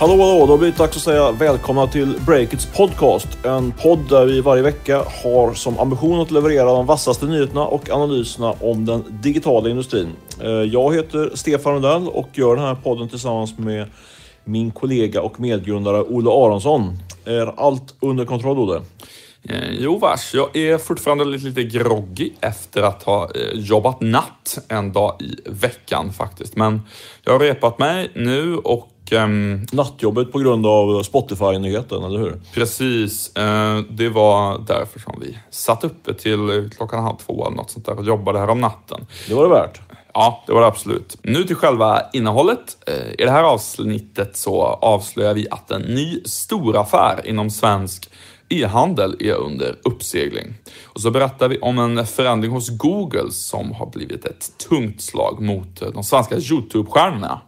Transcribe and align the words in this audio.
Hallå, 0.00 0.12
hallå! 0.12 0.38
Då 0.38 0.46
har 0.46 0.52
det 0.52 0.58
blivit 0.58 0.78
dags 0.78 0.96
att 0.96 1.02
säga 1.02 1.32
välkomna 1.32 1.86
till 1.86 2.18
Breakits 2.26 2.66
podcast. 2.66 3.28
En 3.44 3.72
podd 3.72 4.08
där 4.08 4.26
vi 4.26 4.40
varje 4.40 4.62
vecka 4.62 5.04
har 5.22 5.54
som 5.54 5.78
ambition 5.78 6.20
att 6.20 6.30
leverera 6.30 6.64
de 6.64 6.86
vassaste 6.86 7.26
nyheterna 7.26 7.66
och 7.66 7.90
analyserna 7.90 8.54
om 8.60 8.86
den 8.86 9.04
digitala 9.22 9.70
industrin. 9.70 10.08
Eh, 10.42 10.50
jag 10.50 10.94
heter 10.94 11.30
Stefan 11.34 11.74
Rundell 11.74 12.08
och 12.08 12.28
gör 12.32 12.56
den 12.56 12.64
här 12.64 12.74
podden 12.74 13.08
tillsammans 13.08 13.58
med 13.58 13.86
min 14.44 14.70
kollega 14.70 15.22
och 15.22 15.40
medgrundare 15.40 16.02
Olle 16.02 16.30
Aronsson. 16.30 16.98
Är 17.24 17.60
allt 17.66 17.94
under 18.00 18.24
kontroll, 18.24 18.58
Olle? 18.58 18.82
Eh, 19.42 19.70
jo 19.70 19.98
vars, 19.98 20.34
jag 20.34 20.56
är 20.56 20.78
fortfarande 20.78 21.24
lite, 21.24 21.46
lite 21.46 21.62
groggy 21.62 22.30
efter 22.40 22.82
att 22.82 23.02
ha 23.02 23.24
eh, 23.24 23.30
jobbat 23.54 24.00
natt 24.00 24.58
en 24.68 24.92
dag 24.92 25.16
i 25.20 25.36
veckan 25.46 26.12
faktiskt. 26.12 26.56
Men 26.56 26.82
jag 27.24 27.32
har 27.32 27.40
repat 27.40 27.78
mig 27.78 28.10
nu 28.14 28.56
och 28.56 28.89
ehm, 29.12 29.66
Nattjobbet 29.72 30.32
på 30.32 30.38
grund 30.38 30.66
av 30.66 31.02
Spotify-nyheten, 31.02 32.04
eller 32.04 32.18
hur? 32.18 32.40
precis, 32.54 33.36
eh, 33.36 33.78
det 33.90 34.08
var 34.08 34.58
därför 34.66 35.00
som 35.00 35.20
vi 35.20 35.38
satt 35.50 35.84
uppe 35.84 36.14
till 36.14 36.70
klockan 36.76 37.04
halv 37.04 37.16
två 37.16 37.46
eller 37.46 37.56
något 37.56 37.70
sånt 37.70 37.86
där 37.86 37.98
och 37.98 38.04
jobbade 38.04 38.38
här 38.38 38.50
om 38.50 38.60
natten. 38.60 39.06
Det 39.28 39.34
var 39.34 39.42
det 39.42 39.50
värt. 39.50 39.80
Ja, 40.14 40.44
det 40.46 40.52
var 40.52 40.60
det 40.60 40.66
absolut. 40.66 41.16
Nu 41.22 41.44
till 41.44 41.56
själva 41.56 42.02
innehållet. 42.12 42.76
Eh, 42.86 43.10
I 43.18 43.24
det 43.24 43.30
här 43.30 43.44
avsnittet 43.44 44.36
så 44.36 44.62
avslöjar 44.62 45.34
vi 45.34 45.46
att 45.50 45.70
en 45.70 45.82
ny 45.82 46.20
storaffär 46.24 47.26
inom 47.26 47.50
svensk 47.50 48.10
e-handel 48.48 49.16
är 49.20 49.34
under 49.34 49.76
uppsegling. 49.84 50.54
Och 50.84 51.00
så 51.00 51.10
berättar 51.10 51.48
vi 51.48 51.58
om 51.58 51.78
en 51.78 52.06
förändring 52.06 52.52
hos 52.52 52.68
Google 52.78 53.30
som 53.30 53.72
har 53.72 53.86
blivit 53.86 54.24
ett 54.24 54.58
tungt 54.68 55.02
slag 55.02 55.40
mot 55.40 55.80
de 55.94 56.04
svenska 56.04 56.34
YouTube-stjärnorna. 56.34 57.40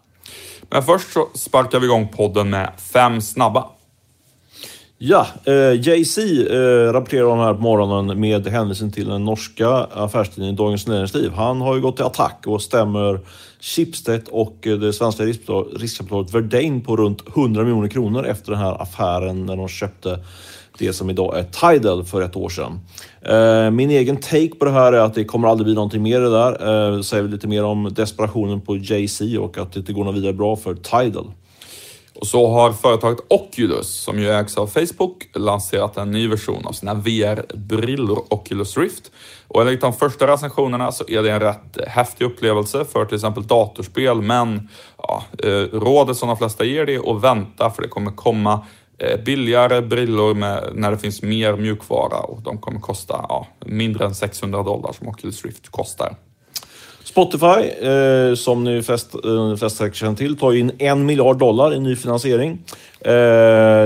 Men 0.72 0.82
först 0.82 1.12
så 1.12 1.28
sparkar 1.34 1.80
vi 1.80 1.86
igång 1.86 2.08
podden 2.08 2.50
med 2.50 2.72
fem 2.92 3.20
snabba. 3.20 3.66
Ja, 5.04 5.26
eh, 5.44 5.80
Jay-Z 5.88 6.20
eh, 6.20 6.92
rapporterar 6.92 7.24
om 7.24 7.38
här 7.38 7.54
på 7.54 7.60
morgonen 7.60 8.20
med 8.20 8.46
hänvisning 8.46 8.90
till 8.90 9.08
den 9.08 9.24
norska 9.24 9.68
affärstidningen 9.68 10.56
Dagens 10.56 10.86
Näringsliv. 10.86 11.32
Han 11.32 11.60
har 11.60 11.74
ju 11.74 11.80
gått 11.80 11.96
till 11.96 12.04
attack 12.04 12.44
och 12.46 12.62
stämmer 12.62 13.20
Schibsted 13.60 14.22
och 14.30 14.66
eh, 14.66 14.78
det 14.78 14.92
svenska 14.92 15.24
riskkapitalet 15.24 16.34
Verdane 16.34 16.80
på 16.80 16.96
runt 16.96 17.28
100 17.36 17.62
miljoner 17.62 17.88
kronor 17.88 18.26
efter 18.26 18.52
den 18.52 18.60
här 18.60 18.82
affären 18.82 19.46
när 19.46 19.56
de 19.56 19.68
köpte 19.68 20.18
det 20.78 20.92
som 20.92 21.10
idag 21.10 21.38
är 21.38 21.42
Tidal 21.42 22.04
för 22.04 22.22
ett 22.22 22.36
år 22.36 22.48
sedan. 22.48 22.80
Eh, 23.22 23.70
min 23.70 23.90
egen 23.90 24.16
take 24.16 24.54
på 24.58 24.64
det 24.64 24.70
här 24.70 24.92
är 24.92 25.00
att 25.00 25.14
det 25.14 25.24
kommer 25.24 25.48
aldrig 25.48 25.64
bli 25.64 25.74
någonting 25.74 26.02
mer 26.02 26.20
det 26.20 26.30
där. 26.30 26.92
Eh, 26.94 27.00
säger 27.00 27.24
lite 27.24 27.48
mer 27.48 27.64
om 27.64 27.92
desperationen 27.94 28.60
på 28.60 28.76
Jay-Z 28.76 29.38
och 29.38 29.58
att 29.58 29.72
det 29.72 29.80
inte 29.80 29.92
går 29.92 30.04
något 30.04 30.16
vidare 30.16 30.32
bra 30.32 30.56
för 30.56 30.74
Tidal. 30.74 31.26
Och 32.22 32.28
så 32.28 32.48
har 32.48 32.72
företaget 32.72 33.18
Oculus, 33.28 33.88
som 33.88 34.18
ju 34.18 34.30
ägs 34.30 34.56
av 34.56 34.66
Facebook, 34.66 35.28
lanserat 35.34 35.96
en 35.96 36.10
ny 36.10 36.28
version 36.28 36.66
av 36.66 36.72
sina 36.72 36.94
VR-brillor 36.94 38.24
Oculus 38.30 38.76
Rift. 38.76 39.10
Och 39.48 39.62
enligt 39.62 39.80
de 39.80 39.92
första 39.92 40.26
recensionerna 40.26 40.92
så 40.92 41.04
är 41.08 41.22
det 41.22 41.30
en 41.32 41.40
rätt 41.40 41.88
häftig 41.88 42.24
upplevelse 42.24 42.84
för 42.84 43.04
till 43.04 43.14
exempel 43.14 43.46
datorspel, 43.46 44.22
men 44.22 44.68
ja, 44.98 45.22
eh, 45.38 45.48
rådet 45.72 46.16
som 46.16 46.28
de 46.28 46.36
flesta 46.36 46.64
ger 46.64 46.86
det 46.86 46.94
är 46.94 47.16
att 47.16 47.22
vänta 47.22 47.70
för 47.70 47.82
det 47.82 47.88
kommer 47.88 48.10
komma 48.10 48.66
eh, 48.98 49.20
billigare 49.24 49.80
brillor 49.80 50.34
med, 50.34 50.70
när 50.74 50.90
det 50.90 50.98
finns 50.98 51.22
mer 51.22 51.56
mjukvara 51.56 52.18
och 52.18 52.42
de 52.42 52.58
kommer 52.58 52.80
kosta 52.80 53.26
ja, 53.28 53.46
mindre 53.66 54.04
än 54.04 54.14
600 54.14 54.62
dollar 54.62 54.92
som 54.92 55.08
Oculus 55.08 55.44
Rift 55.44 55.68
kostar. 55.68 56.16
Spotify, 57.04 57.86
eh, 57.86 58.34
som 58.34 58.64
ni 58.64 58.82
flest, 58.82 59.14
eh, 59.14 59.56
flesta 59.56 59.84
säkert 59.84 59.96
känner 59.96 60.16
till, 60.16 60.38
tar 60.38 60.52
in 60.52 60.72
en 60.78 61.06
miljard 61.06 61.38
dollar 61.38 61.74
i 61.74 61.80
ny 61.80 61.96
finansiering. 61.96 62.58
Eh, 63.00 63.12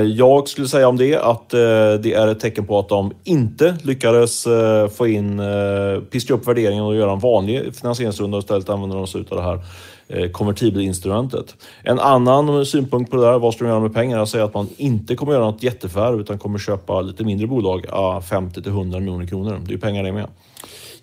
jag 0.02 0.48
skulle 0.48 0.68
säga 0.68 0.88
om 0.88 0.96
det 0.96 1.16
att 1.16 1.54
eh, 1.54 1.60
det 2.00 2.12
är 2.12 2.28
ett 2.28 2.40
tecken 2.40 2.66
på 2.66 2.78
att 2.78 2.88
de 2.88 3.12
inte 3.24 3.76
lyckades 3.82 4.46
eh, 4.46 4.88
få 4.88 5.06
in, 5.06 5.40
eh, 5.40 6.00
piska 6.10 6.34
upp 6.34 6.48
värderingen 6.48 6.84
och 6.84 6.96
göra 6.96 7.12
en 7.12 7.18
vanlig 7.18 7.74
finansieringsrunda 7.74 8.36
och 8.36 8.42
istället 8.42 8.68
använder 8.68 8.96
de 8.96 9.06
sig 9.06 9.24
av 9.30 9.36
det 9.36 9.42
här 9.42 9.60
eh, 10.08 10.30
konvertibelinstrumentet. 10.30 11.54
En 11.82 11.98
annan 11.98 12.66
synpunkt 12.66 13.10
på 13.10 13.16
det 13.16 13.22
där, 13.22 13.38
vad 13.38 13.54
ska 13.54 13.64
de 13.64 13.70
göra 13.70 13.80
med 13.80 13.94
pengarna, 13.94 14.26
säger 14.26 14.44
att 14.44 14.54
man 14.54 14.68
inte 14.76 15.14
kommer 15.14 15.32
göra 15.32 15.44
något 15.44 15.62
jätteförvärv 15.62 16.20
utan 16.20 16.38
kommer 16.38 16.58
köpa 16.58 17.00
lite 17.00 17.24
mindre 17.24 17.46
bolag, 17.46 17.86
ah, 17.90 18.20
50 18.20 18.62
till 18.62 18.72
100 18.72 19.00
miljoner 19.00 19.26
kronor. 19.26 19.60
Det 19.64 19.70
är 19.70 19.72
ju 19.72 19.78
pengar 19.78 20.04
det 20.04 20.12
med. 20.12 20.26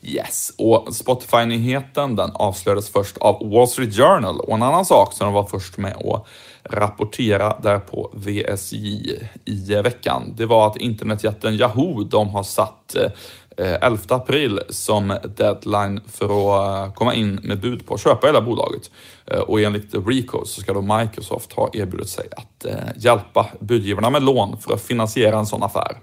Yes, 0.06 0.52
och 0.58 0.96
Spotify-nyheten 0.96 2.16
den 2.16 2.32
avslöjades 2.34 2.90
först 2.90 3.18
av 3.18 3.50
Wall 3.50 3.68
Street 3.68 3.96
Journal 3.96 4.40
och 4.40 4.56
en 4.56 4.64
annan 4.64 4.86
sak 4.86 5.14
som 5.14 5.26
de 5.26 5.34
var 5.34 5.46
först 5.46 5.78
med 5.78 5.96
att 5.96 6.28
rapportera 6.64 7.60
där 7.60 7.80
på 7.80 8.12
VSJ 8.14 9.20
i 9.46 9.76
veckan, 9.84 10.34
det 10.38 10.46
var 10.46 10.68
att 10.68 10.78
internetjätten 10.78 11.54
Yahoo, 11.54 12.04
de 12.04 12.30
har 12.30 12.44
satt 12.44 12.96
eh, 13.58 13.74
11 13.82 14.00
april 14.16 14.60
som 14.70 15.18
deadline 15.38 16.02
för 16.08 16.26
att 16.26 16.88
eh, 16.88 16.94
komma 16.94 17.14
in 17.14 17.40
med 17.44 17.62
bud 17.62 17.86
på 17.86 17.94
att 17.94 18.02
köpa 18.02 18.28
hela 18.28 18.42
bolaget. 18.42 18.92
Eh, 19.26 19.40
och 19.40 19.62
enligt 19.62 20.08
Rico 20.08 20.46
så 20.46 20.62
ska 20.62 20.74
då 20.74 20.82
Microsoft 20.82 21.54
ha 21.54 21.70
erbjudit 21.74 22.10
sig 22.10 22.28
att 22.38 22.66
hjälpa 22.96 23.50
budgivarna 23.60 24.10
med 24.10 24.24
lån 24.24 24.58
för 24.58 24.74
att 24.74 24.82
finansiera 24.82 25.40
en 25.40 25.46
sån 25.46 25.64
affär. 25.64 25.98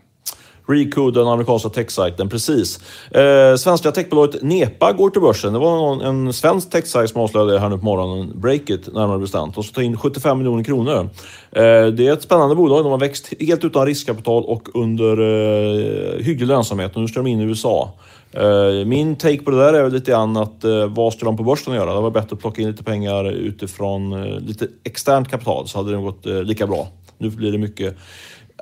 Recode, 0.71 1.21
den 1.21 1.29
amerikanska 1.29 1.69
techsajten, 1.69 2.29
precis. 2.29 2.81
Eh, 3.11 3.57
svenska 3.57 3.93
techbolaget 3.93 4.43
Nepa 4.43 4.93
går 4.93 5.11
till 5.11 5.21
börsen. 5.21 5.53
Det 5.53 5.59
var 5.59 5.77
någon, 5.77 6.01
en 6.01 6.33
svensk 6.33 6.71
techsajt 6.71 7.11
som 7.11 7.21
avslöjade 7.21 7.53
det 7.53 7.59
här 7.59 7.69
nu 7.69 7.79
på 7.79 7.85
morgonen, 7.85 8.41
Breakit 8.41 8.95
närmare 8.95 9.19
bestämt. 9.19 9.55
De 9.55 9.65
ska 9.65 9.75
ta 9.75 9.83
in 9.83 9.97
75 9.97 10.39
miljoner 10.39 10.65
kronor. 10.65 11.09
Eh, 11.53 11.87
det 11.87 12.07
är 12.07 12.13
ett 12.13 12.23
spännande 12.23 12.55
bolag. 12.55 12.85
De 12.85 12.91
har 12.91 12.99
växt 12.99 13.33
helt 13.41 13.65
utan 13.65 13.87
riskkapital 13.87 14.45
och 14.45 14.69
under 14.75 15.21
eh, 15.21 16.25
hygglig 16.25 16.47
lönsamhet. 16.47 16.97
Och 16.97 17.03
nu 17.03 17.09
ska 17.09 17.21
de 17.21 17.27
in 17.27 17.41
i 17.41 17.45
USA. 17.45 17.93
Eh, 18.33 18.87
min 18.87 19.17
take 19.17 19.43
på 19.43 19.51
det 19.51 19.57
där 19.57 19.73
är 19.73 19.83
väl 19.83 19.93
lite 19.93 20.11
grann 20.11 20.37
att 20.37 20.65
eh, 20.65 20.87
vad 20.87 21.13
ska 21.13 21.25
de 21.25 21.37
på 21.37 21.43
börsen 21.43 21.75
göra? 21.75 21.95
Det 21.95 22.01
var 22.01 22.11
bättre 22.11 22.35
att 22.35 22.41
plocka 22.41 22.63
in 22.63 22.71
lite 22.71 22.85
pengar 22.85 23.33
utifrån 23.33 24.13
eh, 24.13 24.41
lite 24.41 24.69
externt 24.85 25.29
kapital 25.29 25.69
så 25.69 25.79
hade 25.79 25.91
det 25.91 25.97
gått 25.97 26.27
lika 26.27 26.67
bra. 26.67 26.89
Nu 27.19 27.31
blir 27.31 27.53
det 27.53 27.59
mycket 27.59 27.97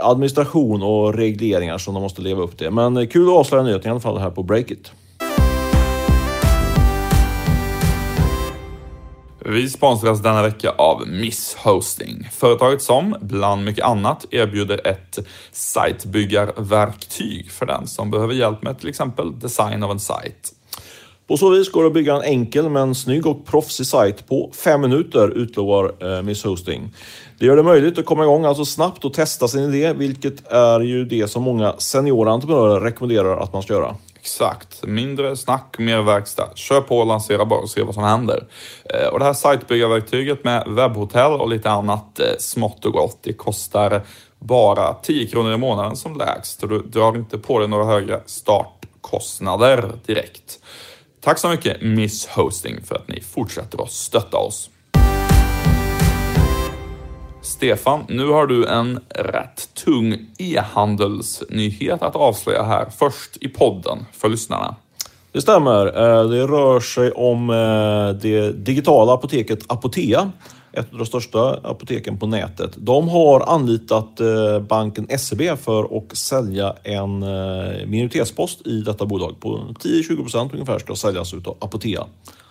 administration 0.01 0.83
och 0.83 1.15
regleringar 1.15 1.79
som 1.79 1.95
de 1.95 2.03
måste 2.03 2.23
leva 2.23 2.43
upp 2.43 2.59
till. 2.59 2.71
Men 2.71 2.97
eh, 2.97 3.07
kul 3.07 3.29
att 3.29 3.35
avslöja 3.35 3.63
nyheten 3.63 3.89
i 3.89 3.91
alla 3.91 4.01
fall 4.01 4.19
här 4.19 4.31
på 4.31 4.43
Breakit. 4.43 4.93
Vi 9.51 9.69
sponsras 9.69 10.23
denna 10.23 10.43
vecka 10.43 10.71
av 10.71 11.09
Miss 11.09 11.55
Hosting. 11.55 12.29
Företaget 12.33 12.83
som, 12.83 13.17
bland 13.21 13.65
mycket 13.65 13.85
annat, 13.85 14.27
erbjuder 14.31 14.87
ett 14.87 15.19
sajtbyggarverktyg 15.53 17.51
för 17.51 17.67
den 17.67 17.87
som 17.87 18.11
behöver 18.11 18.35
hjälp 18.35 18.63
med 18.63 18.79
till 18.79 18.89
exempel 18.89 19.39
design 19.39 19.83
av 19.83 19.91
en 19.91 20.01
sajt. 20.01 20.53
På 21.29 21.37
så 21.37 21.51
vis 21.51 21.71
går 21.71 21.83
det 21.83 21.87
att 21.87 21.95
bygga 21.95 22.15
en 22.15 22.23
enkel 22.23 22.69
men 22.69 22.95
snygg 22.95 23.27
och 23.27 23.47
proffsig 23.47 23.87
sajt 23.87 24.29
på 24.29 24.51
fem 24.65 24.81
minuter, 24.81 25.29
utlovar 25.29 25.95
eh, 26.01 26.23
Miss 26.23 26.45
Hosting. 26.45 26.95
Det 27.39 27.47
gör 27.47 27.57
det 27.57 27.63
möjligt 27.63 27.99
att 27.99 28.05
komma 28.05 28.23
igång 28.23 28.45
alltså 28.45 28.65
snabbt 28.65 29.05
och 29.05 29.15
testa 29.15 29.49
sin 29.49 29.75
idé, 29.75 29.93
vilket 29.93 30.53
är 30.53 30.81
ju 30.81 31.05
det 31.05 31.29
som 31.29 31.43
många 31.43 31.75
seniora 31.79 32.31
entreprenörer 32.31 32.81
rekommenderar 32.81 33.37
att 33.41 33.53
man 33.53 33.63
ska 33.63 33.73
göra. 33.73 33.97
Exakt. 34.21 34.87
Mindre 34.87 35.37
snack, 35.37 35.77
mer 35.79 36.03
verkstad. 36.03 36.49
Kör 36.55 36.81
på 36.81 36.99
och 36.99 37.07
lansera 37.07 37.45
bara 37.45 37.61
och 37.61 37.71
se 37.71 37.83
vad 37.83 37.95
som 37.95 38.05
händer. 38.05 38.47
Eh, 38.85 39.09
och 39.09 39.19
det 39.19 39.25
här 39.25 39.33
sajtbyggarverktyget 39.33 40.45
med 40.45 40.65
webbhotell 40.69 41.33
och 41.33 41.49
lite 41.49 41.71
annat 41.71 42.21
eh, 42.21 42.27
smått 42.39 42.85
och 42.85 42.93
gott, 42.93 43.19
det 43.23 43.33
kostar 43.33 44.03
bara 44.39 44.95
10 44.95 45.27
kronor 45.27 45.53
i 45.53 45.57
månaden 45.57 45.97
som 45.97 46.19
lägst. 46.19 46.63
Och 46.63 46.69
du 46.69 46.79
drar 46.79 47.17
inte 47.17 47.39
på 47.39 47.59
dig 47.59 47.69
några 47.69 47.85
högre 47.85 48.21
startkostnader 48.27 49.93
direkt. 50.07 50.59
Tack 51.21 51.39
så 51.39 51.49
mycket 51.49 51.83
Miss 51.83 52.27
Hosting 52.27 52.83
för 52.85 52.95
att 52.95 53.09
ni 53.09 53.21
fortsätter 53.21 53.83
att 53.83 53.93
stötta 53.93 54.37
oss. 54.37 54.71
Stefan, 57.43 58.05
nu 58.09 58.27
har 58.29 58.47
du 58.47 58.67
en 58.67 59.01
rätt 59.09 59.75
tung 59.75 60.27
e-handelsnyhet 60.39 62.03
att 62.03 62.17
avslöja 62.17 62.63
här 62.63 62.87
först 62.99 63.37
i 63.41 63.49
podden 63.49 63.99
för 64.13 64.29
lyssnarna. 64.29 64.77
Det 65.33 65.41
stämmer. 65.41 65.87
Eh, 65.87 66.29
det 66.29 66.47
rör 66.47 66.81
sig 66.81 67.13
om 67.13 67.51
eh, 67.51 68.21
det 68.23 68.53
digitala 68.53 69.15
apoteket 69.15 69.65
Apotea. 69.67 70.33
Ett 70.79 70.93
av 70.93 70.99
de 70.99 71.07
största 71.07 71.61
apoteken 71.63 72.19
på 72.19 72.27
nätet. 72.27 72.71
De 72.77 73.09
har 73.09 73.41
anlitat 73.41 74.21
eh, 74.21 74.61
banken 74.61 75.19
SEB 75.19 75.59
för 75.59 75.99
att 75.99 76.17
sälja 76.17 76.75
en 76.83 77.23
eh, 77.23 77.87
minoritetspost 77.87 78.67
i 78.67 78.81
detta 78.81 79.07
bolag 79.07 79.41
på 79.41 79.75
10-20 79.81 80.23
procent 80.23 80.53
ungefär 80.53 80.79
ska 80.79 80.95
säljas 80.95 81.35
utav 81.35 81.57
Apotea. 81.61 82.07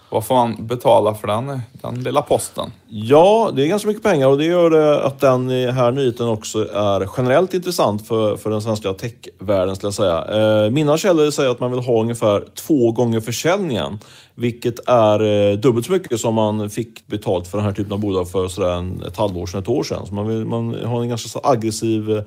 Vad 0.10 0.26
får 0.26 0.36
man 0.36 0.68
betala 0.68 1.16
för 1.16 1.28
den, 1.28 1.62
den 1.72 2.04
lilla 2.04 2.22
posten? 2.22 2.72
Ja, 2.88 3.52
det 3.56 3.64
är 3.64 3.68
ganska 3.68 3.88
mycket 3.88 4.04
pengar 4.04 4.28
och 4.28 4.38
det 4.38 4.46
gör 4.46 4.70
det 4.70 5.04
att 5.04 5.20
den 5.20 5.50
här 5.50 5.92
nyheten 5.92 6.28
också 6.28 6.74
är 6.74 7.10
generellt 7.18 7.54
intressant 7.54 8.08
för, 8.08 8.38
för 8.38 8.50
den 8.50 8.62
svenska 8.62 8.94
techvärlden 8.94 9.76
skulle 9.76 9.88
jag 9.88 9.94
säga. 9.94 10.64
Eh, 10.66 10.72
mina 10.72 10.98
källor 10.98 11.32
säger 11.32 11.50
att 11.50 11.60
man 11.60 11.72
vill 11.72 11.80
ha 11.80 12.02
ungefär 12.02 12.44
två 12.56 12.92
gånger 12.92 13.20
försäljningen 13.20 14.00
vilket 14.40 14.90
är 14.90 15.24
eh, 15.24 15.58
dubbelt 15.58 15.86
så 15.86 15.92
mycket 15.92 16.20
som 16.20 16.34
man 16.36 16.70
fick 16.70 17.08
betalt 17.08 17.48
för 17.48 17.58
den 17.58 17.66
här 17.66 17.74
typen 17.74 17.94
av 17.94 18.00
bolag 18.00 18.32
för 18.32 18.48
sådär 18.48 19.08
ett 19.08 19.18
halvår 19.18 19.46
sedan, 19.46 19.62
ett 19.62 19.70
år 19.70 19.84
sedan. 19.84 20.06
Så 20.06 20.14
man, 20.14 20.28
vill, 20.28 20.46
man 20.46 20.76
har 20.86 21.02
en 21.02 21.10
ganska 21.10 21.30
så 21.30 21.40
aggressiv 21.44 22.12
eh, 22.12 22.24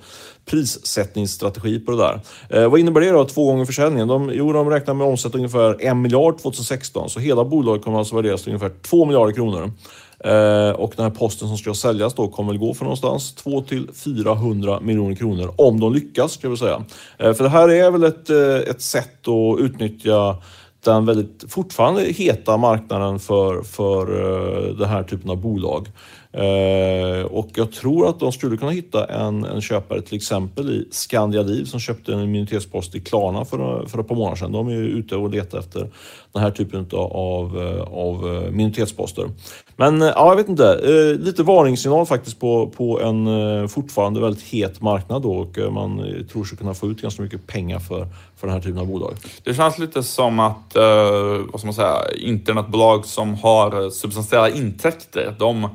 prissättningsstrategi 0.46 1.78
på 1.78 1.92
det 1.92 1.98
där. 1.98 2.20
Eh, 2.48 2.70
vad 2.70 2.80
innebär 2.80 3.00
det 3.00 3.10
då? 3.10 3.24
Två 3.24 3.46
gånger 3.46 3.64
försäljningen? 3.64 4.08
De, 4.08 4.30
jo, 4.34 4.52
de 4.52 4.70
räknar 4.70 4.94
med 4.94 5.06
omsättning 5.06 5.40
ungefär 5.40 5.86
en 5.86 6.02
miljard 6.02 6.38
2016. 6.38 7.10
Så 7.10 7.20
hela 7.20 7.44
bolaget 7.44 7.84
kommer 7.84 7.98
alltså 7.98 8.16
värderas 8.16 8.42
till 8.42 8.52
ungefär 8.52 8.72
2 8.82 9.04
miljarder 9.04 9.32
kronor. 9.32 9.72
Eh, 10.24 10.70
och 10.70 10.92
den 10.96 11.04
här 11.04 11.10
posten 11.10 11.48
som 11.48 11.56
ska 11.56 11.74
säljas 11.74 12.14
då 12.14 12.28
kommer 12.28 12.52
väl 12.52 12.58
gå 12.58 12.74
för 12.74 12.84
någonstans 12.84 13.34
2 13.34 13.60
till 13.60 13.88
400 13.94 14.80
miljoner 14.80 15.14
kronor 15.14 15.54
om 15.56 15.80
de 15.80 15.94
lyckas, 15.94 16.32
ska 16.32 16.48
jag 16.48 16.58
säga. 16.58 16.84
Eh, 17.18 17.32
för 17.32 17.44
det 17.44 17.50
här 17.50 17.68
är 17.68 17.90
väl 17.90 18.04
ett, 18.04 18.30
eh, 18.30 18.70
ett 18.70 18.82
sätt 18.82 19.28
att 19.28 19.60
utnyttja 19.60 20.36
den 20.84 21.06
väldigt 21.06 21.44
fortfarande 21.52 22.02
heta 22.02 22.56
marknaden 22.56 23.18
för, 23.18 23.62
för 23.62 24.20
eh, 24.20 24.74
den 24.74 24.88
här 24.88 25.02
typen 25.02 25.30
av 25.30 25.36
bolag. 25.36 25.88
Eh, 26.32 27.24
och 27.24 27.48
jag 27.54 27.72
tror 27.72 28.08
att 28.08 28.20
de 28.20 28.32
skulle 28.32 28.56
kunna 28.56 28.70
hitta 28.70 29.06
en, 29.06 29.44
en 29.44 29.60
köpare 29.60 30.02
till 30.02 30.16
exempel 30.16 30.70
i 30.70 30.88
Skandia 30.90 31.42
Liv 31.42 31.64
som 31.64 31.80
köpte 31.80 32.12
en 32.12 32.30
minoritetspost 32.30 32.94
i 32.94 33.00
Klarna 33.00 33.44
för, 33.44 33.86
för 33.86 34.00
ett 34.00 34.08
par 34.08 34.14
månader 34.14 34.36
sedan. 34.36 34.52
De 34.52 34.68
är 34.68 34.72
ju 34.72 34.86
ute 34.86 35.16
och 35.16 35.30
letar 35.30 35.58
efter 35.58 35.88
den 36.32 36.42
här 36.42 36.50
typen 36.50 36.86
av, 36.92 37.58
av 37.92 38.36
eh, 38.36 38.50
minoritetsposter. 38.50 39.30
Men 39.76 40.02
eh, 40.02 40.08
ja, 40.08 40.28
jag 40.28 40.36
vet 40.36 40.48
inte. 40.48 40.80
Lite 41.20 41.42
varningssignal 41.42 42.06
faktiskt 42.06 42.40
på, 42.40 42.66
på 42.76 43.00
en 43.00 43.68
fortfarande 43.68 44.20
väldigt 44.20 44.42
het 44.42 44.80
marknad 44.80 45.22
då 45.22 45.32
och 45.32 45.72
man 45.72 46.04
tror 46.32 46.44
sig 46.44 46.58
kunna 46.58 46.74
få 46.74 46.90
ut 46.90 47.02
ganska 47.02 47.22
mycket 47.22 47.46
pengar 47.46 47.78
för, 47.78 48.06
för 48.36 48.46
den 48.46 48.50
här 48.50 48.62
typen 48.62 48.78
av 48.78 48.86
bolag. 48.86 49.14
Det 49.44 49.54
känns 49.54 49.78
lite 49.78 50.02
som 50.02 50.40
att, 50.40 50.76
vad 51.52 51.60
ska 51.60 51.66
man 51.66 51.74
säga, 51.74 51.96
internetbolag 52.16 53.06
som 53.06 53.34
har 53.34 53.90
substantiella 53.90 54.50
intäkter, 54.50 55.34
de 55.38 55.68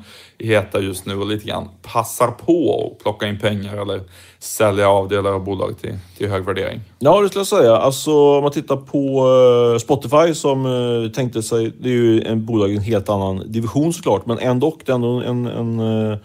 heta 0.46 0.80
just 0.80 1.06
nu 1.06 1.16
och 1.16 1.26
lite 1.26 1.46
grann 1.46 1.68
passar 1.82 2.30
på 2.30 2.90
att 2.92 3.02
plocka 3.02 3.26
in 3.26 3.38
pengar 3.38 3.76
eller 3.76 4.00
sälja 4.38 4.88
av 4.88 5.08
delar 5.08 5.32
av 5.32 5.44
bolag 5.44 5.78
till, 5.80 5.98
till 6.18 6.28
hög 6.28 6.44
värdering. 6.44 6.80
Ja, 6.98 7.20
det 7.20 7.28
skulle 7.28 7.40
jag 7.40 7.46
säga. 7.46 7.76
Alltså 7.76 8.36
om 8.36 8.42
man 8.42 8.52
tittar 8.52 8.76
på 8.76 9.26
uh, 9.26 9.78
Spotify 9.78 10.34
som 10.34 10.66
uh, 10.66 11.10
tänkte 11.10 11.42
sig, 11.42 11.72
det 11.80 11.88
är 11.88 11.92
ju 11.92 12.22
en 12.22 12.46
bolag 12.46 12.70
i 12.70 12.76
en 12.76 12.82
helt 12.82 13.08
annan 13.08 13.52
division 13.52 13.92
såklart, 13.92 14.26
men 14.26 14.38
ändå, 14.38 14.76
det 14.84 14.92
är 14.92 14.94
ändå 14.94 15.20
en, 15.20 15.46
en 15.46 15.80
uh, 15.80 16.16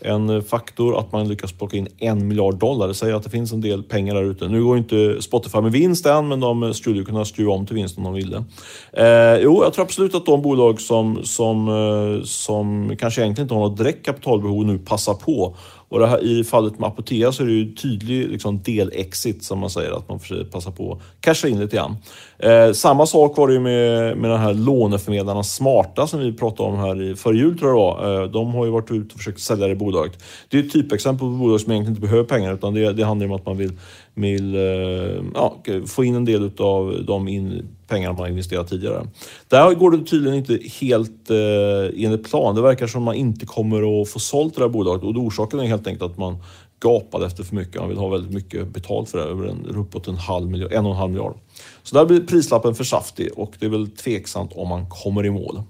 en 0.00 0.42
faktor 0.42 0.98
att 0.98 1.12
man 1.12 1.28
lyckas 1.28 1.52
plocka 1.52 1.76
in 1.76 1.88
en 1.98 2.28
miljard 2.28 2.54
dollar. 2.54 2.88
Det 2.88 2.94
säger 2.94 3.14
att 3.14 3.22
det 3.22 3.30
finns 3.30 3.52
en 3.52 3.60
del 3.60 3.82
pengar 3.82 4.14
där 4.14 4.24
ute. 4.24 4.48
Nu 4.48 4.64
går 4.64 4.78
inte 4.78 5.22
Spotify 5.22 5.60
med 5.60 5.72
vinst 5.72 6.06
än, 6.06 6.28
men 6.28 6.40
de 6.40 6.74
skulle 6.74 7.04
kunna 7.04 7.24
skruva 7.24 7.52
om 7.52 7.66
till 7.66 7.74
vinst 7.74 7.98
om 7.98 8.04
de 8.04 8.14
ville. 8.14 8.44
Eh, 8.92 9.42
jo, 9.42 9.62
jag 9.64 9.72
tror 9.72 9.84
absolut 9.84 10.14
att 10.14 10.26
de 10.26 10.42
bolag 10.42 10.80
som, 10.80 11.24
som, 11.24 11.68
eh, 11.68 12.24
som 12.24 12.96
kanske 12.98 13.20
egentligen 13.22 13.44
inte 13.44 13.54
har 13.54 13.68
något 13.68 13.78
direkt 13.78 14.06
kapitalbehov 14.06 14.64
nu 14.64 14.78
passar 14.78 15.14
på 15.14 15.56
och 15.88 16.08
här, 16.08 16.24
i 16.24 16.44
fallet 16.44 16.78
med 16.78 16.86
Apotea 16.86 17.32
så 17.32 17.42
är 17.42 17.46
det 17.46 17.52
ju 17.52 17.74
tydlig 17.74 18.28
liksom, 18.28 18.62
del-exit 18.62 19.44
som 19.44 19.58
man 19.58 19.70
säger, 19.70 19.92
att 19.92 20.08
man 20.08 20.20
försöker 20.20 20.44
passa 20.44 20.70
på 20.70 20.92
att 20.92 21.20
casha 21.20 21.48
in 21.48 21.60
lite 21.60 21.76
grann. 21.76 21.96
Eh, 22.38 22.72
samma 22.72 23.06
sak 23.06 23.36
var 23.36 23.48
det 23.48 23.54
ju 23.54 23.60
med, 23.60 24.16
med 24.16 24.30
den 24.30 24.40
här 24.40 24.54
låneförmedlarna 24.54 25.42
Smarta 25.42 26.06
som 26.06 26.20
vi 26.20 26.32
pratade 26.32 26.68
om 26.68 26.78
här 26.78 27.02
i 27.02 27.16
före 27.16 27.36
jul 27.36 27.58
tror 27.58 27.70
jag 27.70 27.78
det 27.78 28.04
var. 28.04 28.22
Eh, 28.22 28.30
de 28.30 28.54
har 28.54 28.64
ju 28.64 28.70
varit 28.70 28.90
ute 28.90 29.14
och 29.14 29.18
försökt 29.18 29.40
sälja 29.40 29.68
det 29.68 29.74
bolaget. 29.74 30.24
Det 30.48 30.58
är 30.58 30.62
ett 30.62 30.72
typexempel 30.72 31.18
på 31.18 31.30
bolag 31.30 31.60
som 31.60 31.72
egentligen 31.72 31.96
inte 31.96 32.06
behöver 32.06 32.24
pengar 32.24 32.54
utan 32.54 32.74
det, 32.74 32.92
det 32.92 33.04
handlar 33.04 33.26
om 33.26 33.32
att 33.32 33.46
man 33.46 33.56
vill, 33.56 33.72
vill 34.14 34.54
eh, 34.54 35.24
ja, 35.34 35.56
få 35.86 36.04
in 36.04 36.14
en 36.14 36.24
del 36.24 36.50
av 36.58 37.04
de 37.06 37.28
in, 37.28 37.68
pengarna 37.88 38.18
man 38.18 38.28
investerat 38.28 38.68
tidigare. 38.68 39.06
Där 39.48 39.74
går 39.74 39.90
det 39.90 40.04
tydligen 40.04 40.38
inte 40.38 40.58
helt 40.80 41.30
eh, 41.30 42.04
enligt 42.04 42.30
plan. 42.30 42.54
Det 42.54 42.62
verkar 42.62 42.86
som 42.86 43.02
att 43.02 43.04
man 43.04 43.14
inte 43.14 43.46
kommer 43.46 44.02
att 44.02 44.08
få 44.08 44.18
sålt 44.18 44.54
det 44.54 44.60
här 44.60 44.68
bolaget 44.68 45.04
och 45.04 45.16
orsaken 45.16 45.60
är 45.60 45.64
helt 45.64 45.86
enkelt 45.86 46.10
att 46.10 46.18
man 46.18 46.42
gapade 46.80 47.26
efter 47.26 47.44
för 47.44 47.56
mycket. 47.56 47.80
Man 47.80 47.88
vill 47.88 47.98
ha 47.98 48.08
väldigt 48.08 48.32
mycket 48.32 48.68
betalt 48.68 49.10
för 49.10 49.18
det, 49.18 49.24
över 49.24 49.46
en, 49.46 49.66
uppåt 49.76 50.08
en, 50.08 50.16
halv 50.16 50.50
miljard, 50.50 50.72
en 50.72 50.86
och 50.86 50.90
en 50.90 50.96
halv 50.96 51.10
miljard. 51.10 51.34
Så 51.82 51.94
där 51.94 52.06
blir 52.06 52.20
prislappen 52.20 52.74
för 52.74 52.84
saftig 52.84 53.30
och 53.36 53.52
det 53.58 53.66
är 53.66 53.70
väl 53.70 53.90
tveksamt 53.90 54.52
om 54.54 54.68
man 54.68 54.88
kommer 54.88 55.26
i 55.26 55.30
mål. 55.30 55.62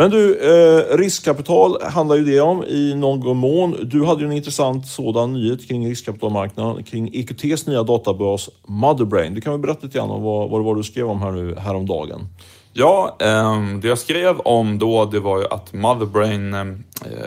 Men 0.00 0.10
du, 0.10 0.34
eh, 0.34 0.96
riskkapital 0.96 1.82
handlar 1.82 2.16
ju 2.16 2.24
det 2.24 2.40
om 2.40 2.64
i 2.64 2.94
någon 2.94 3.36
mån. 3.36 3.76
Du 3.82 4.04
hade 4.04 4.20
ju 4.20 4.26
en 4.26 4.32
intressant 4.32 4.86
sådan 4.86 5.32
nyhet 5.32 5.68
kring 5.68 5.88
riskkapitalmarknaden, 5.88 6.82
kring 6.82 7.10
EQTs 7.12 7.66
nya 7.66 7.82
databas 7.82 8.50
Motherbrain. 8.66 9.34
Du 9.34 9.40
kan 9.40 9.52
väl 9.52 9.60
berätta 9.60 9.86
lite 9.86 9.98
grann 9.98 10.10
om 10.10 10.22
vad, 10.22 10.50
vad 10.50 10.60
det 10.60 10.64
var 10.64 10.74
du 10.74 10.82
skrev 10.82 11.10
om 11.10 11.22
här 11.22 11.30
nu 11.30 11.54
häromdagen? 11.54 12.28
Ja, 12.72 13.16
eh, 13.20 13.62
det 13.82 13.88
jag 13.88 13.98
skrev 13.98 14.40
om 14.40 14.78
då, 14.78 15.04
det 15.04 15.20
var 15.20 15.38
ju 15.38 15.46
att 15.50 15.72
Motherbrain, 15.72 16.54
eh, 16.54 16.66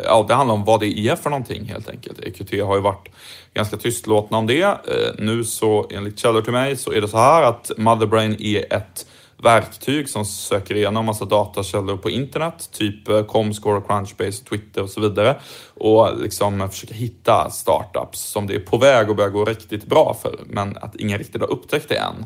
ja 0.04 0.26
det 0.28 0.34
handlar 0.34 0.56
om 0.56 0.66
vad 0.66 0.80
det 0.80 1.00
är 1.00 1.16
för 1.16 1.30
någonting 1.30 1.66
helt 1.66 1.90
enkelt. 1.90 2.20
EQT 2.20 2.64
har 2.64 2.76
ju 2.76 2.82
varit 2.82 3.10
ganska 3.54 3.78
tystlåtna 3.78 4.38
om 4.38 4.48
det. 4.48 4.64
Eh, 4.64 4.76
nu 5.20 5.44
så 5.44 5.88
enligt 5.92 6.20
källor 6.20 6.42
till 6.42 6.54
mig 6.54 6.78
så 6.78 6.92
är 6.92 7.02
det 7.02 7.08
så 7.08 7.18
här 7.18 7.44
att 7.44 7.72
Motherbrain 7.78 8.36
är 8.40 8.74
ett 8.74 9.06
verktyg 9.44 10.10
som 10.10 10.26
söker 10.26 10.76
igenom 10.76 11.06
massa 11.06 11.26
datakällor 11.26 11.98
på 11.98 12.10
internet, 12.10 12.70
typ 12.72 13.10
eh, 13.10 13.24
Comscore, 13.24 13.82
Crunchbase, 13.88 14.44
Twitter 14.44 14.82
och 14.82 14.90
så 14.90 15.02
vidare 15.02 15.40
och 15.74 16.18
liksom 16.18 16.70
försöka 16.70 16.94
hitta 16.94 17.50
startups 17.50 18.20
som 18.20 18.48
det 18.48 18.56
är 18.56 18.60
på 18.60 18.78
väg 18.78 19.10
att 19.10 19.16
börja 19.16 19.30
gå 19.30 19.46
riktigt 19.46 19.86
bra 19.86 20.18
för, 20.22 20.40
men 20.48 20.78
att 20.78 20.96
ingen 20.96 21.18
riktigt 21.18 21.42
har 21.42 21.52
upptäckt 21.52 21.90
det 21.90 21.96
än. 21.96 22.26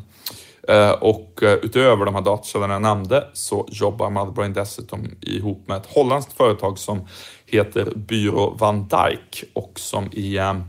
Eh, 0.68 0.90
och 0.90 1.42
eh, 1.42 1.52
utöver 1.52 2.04
de 2.04 2.14
här 2.14 2.22
datakällorna 2.22 2.74
jag 2.74 2.82
nämnde 2.82 3.28
så 3.32 3.68
jobbar 3.70 4.10
Motherbrain 4.10 4.52
dessutom 4.52 5.10
ihop 5.20 5.68
med 5.68 5.76
ett 5.76 5.86
holländskt 5.94 6.32
företag 6.32 6.78
som 6.78 7.06
heter 7.46 7.92
Byrå 7.96 8.56
Van 8.58 8.88
Dijk 8.88 9.44
och 9.52 9.72
som 9.74 10.04
är 10.12 10.62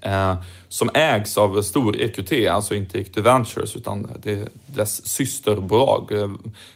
Eh, 0.00 0.34
som 0.68 0.90
ägs 0.94 1.38
av 1.38 1.62
stor 1.62 2.00
EQT, 2.00 2.48
alltså 2.50 2.74
inte 2.74 2.98
EQT 2.98 3.16
Ventures 3.16 3.76
utan 3.76 4.10
det 4.22 4.32
är 4.32 4.48
dess 4.66 5.08
systerbolag, 5.08 6.12
eh, 6.12 6.30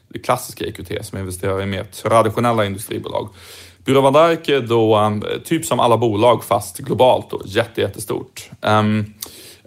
det 0.08 0.18
klassiska 0.18 0.64
EQT 0.64 1.04
som 1.06 1.18
investerar 1.18 1.62
i 1.62 1.66
mer 1.66 1.84
traditionella 1.84 2.64
industribolag. 2.64 3.28
Bureau 3.84 4.02
van 4.02 4.12
Dijk 4.12 4.48
är 4.48 4.60
då 4.60 4.98
eh, 4.98 5.40
typ 5.44 5.64
som 5.64 5.80
alla 5.80 5.96
bolag 5.96 6.44
fast 6.44 6.78
globalt 6.78 7.32
och 7.32 7.42
jätte, 7.46 7.80
jättestort. 7.80 8.50
Um, 8.60 9.14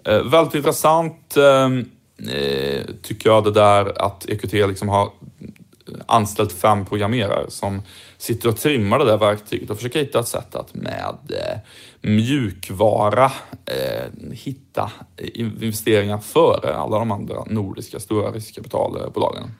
väldigt 0.04 0.54
intressant 0.54 1.36
ehm, 1.36 1.84
tycker 3.02 3.30
jag 3.30 3.44
det 3.44 3.50
där 3.50 4.02
att 4.02 4.28
EQT 4.28 4.52
liksom 4.52 4.88
har 4.88 5.10
anställt 6.06 6.52
fem 6.52 6.84
programmerare 6.84 7.50
som 7.50 7.82
sitter 8.18 8.48
och 8.48 8.56
trimmar 8.56 8.98
det 8.98 9.04
där 9.04 9.18
verktyget 9.18 9.70
och 9.70 9.76
försöker 9.76 9.98
hitta 9.98 10.20
ett 10.20 10.28
sätt 10.28 10.54
att 10.54 10.74
med 10.74 11.16
eh, 11.30 11.58
mjukvara 12.00 13.32
eh, 13.66 14.32
hitta 14.32 14.90
investeringar 15.34 16.18
före 16.18 16.76
alla 16.76 16.98
de 16.98 17.10
andra 17.10 17.44
nordiska 17.46 18.00
stora 18.00 18.30
riskkapitalbolagen. 18.30 19.50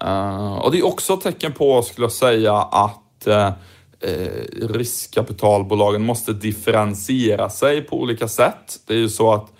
Eh, 0.00 0.54
och 0.54 0.72
det 0.72 0.78
är 0.78 0.86
också 0.86 1.14
ett 1.14 1.20
tecken 1.20 1.52
på, 1.52 1.82
skulle 1.82 2.04
jag 2.04 2.12
säga, 2.12 2.54
att 2.56 3.26
eh, 3.26 3.52
eh 4.00 4.68
riskkapitalbolagen 4.68 6.02
måste 6.02 6.32
differentiera 6.32 7.50
sig 7.50 7.82
på 7.82 8.00
olika 8.00 8.28
sätt. 8.28 8.80
Det 8.86 8.94
är 8.94 8.98
ju 8.98 9.08
så 9.08 9.32
att 9.32 9.52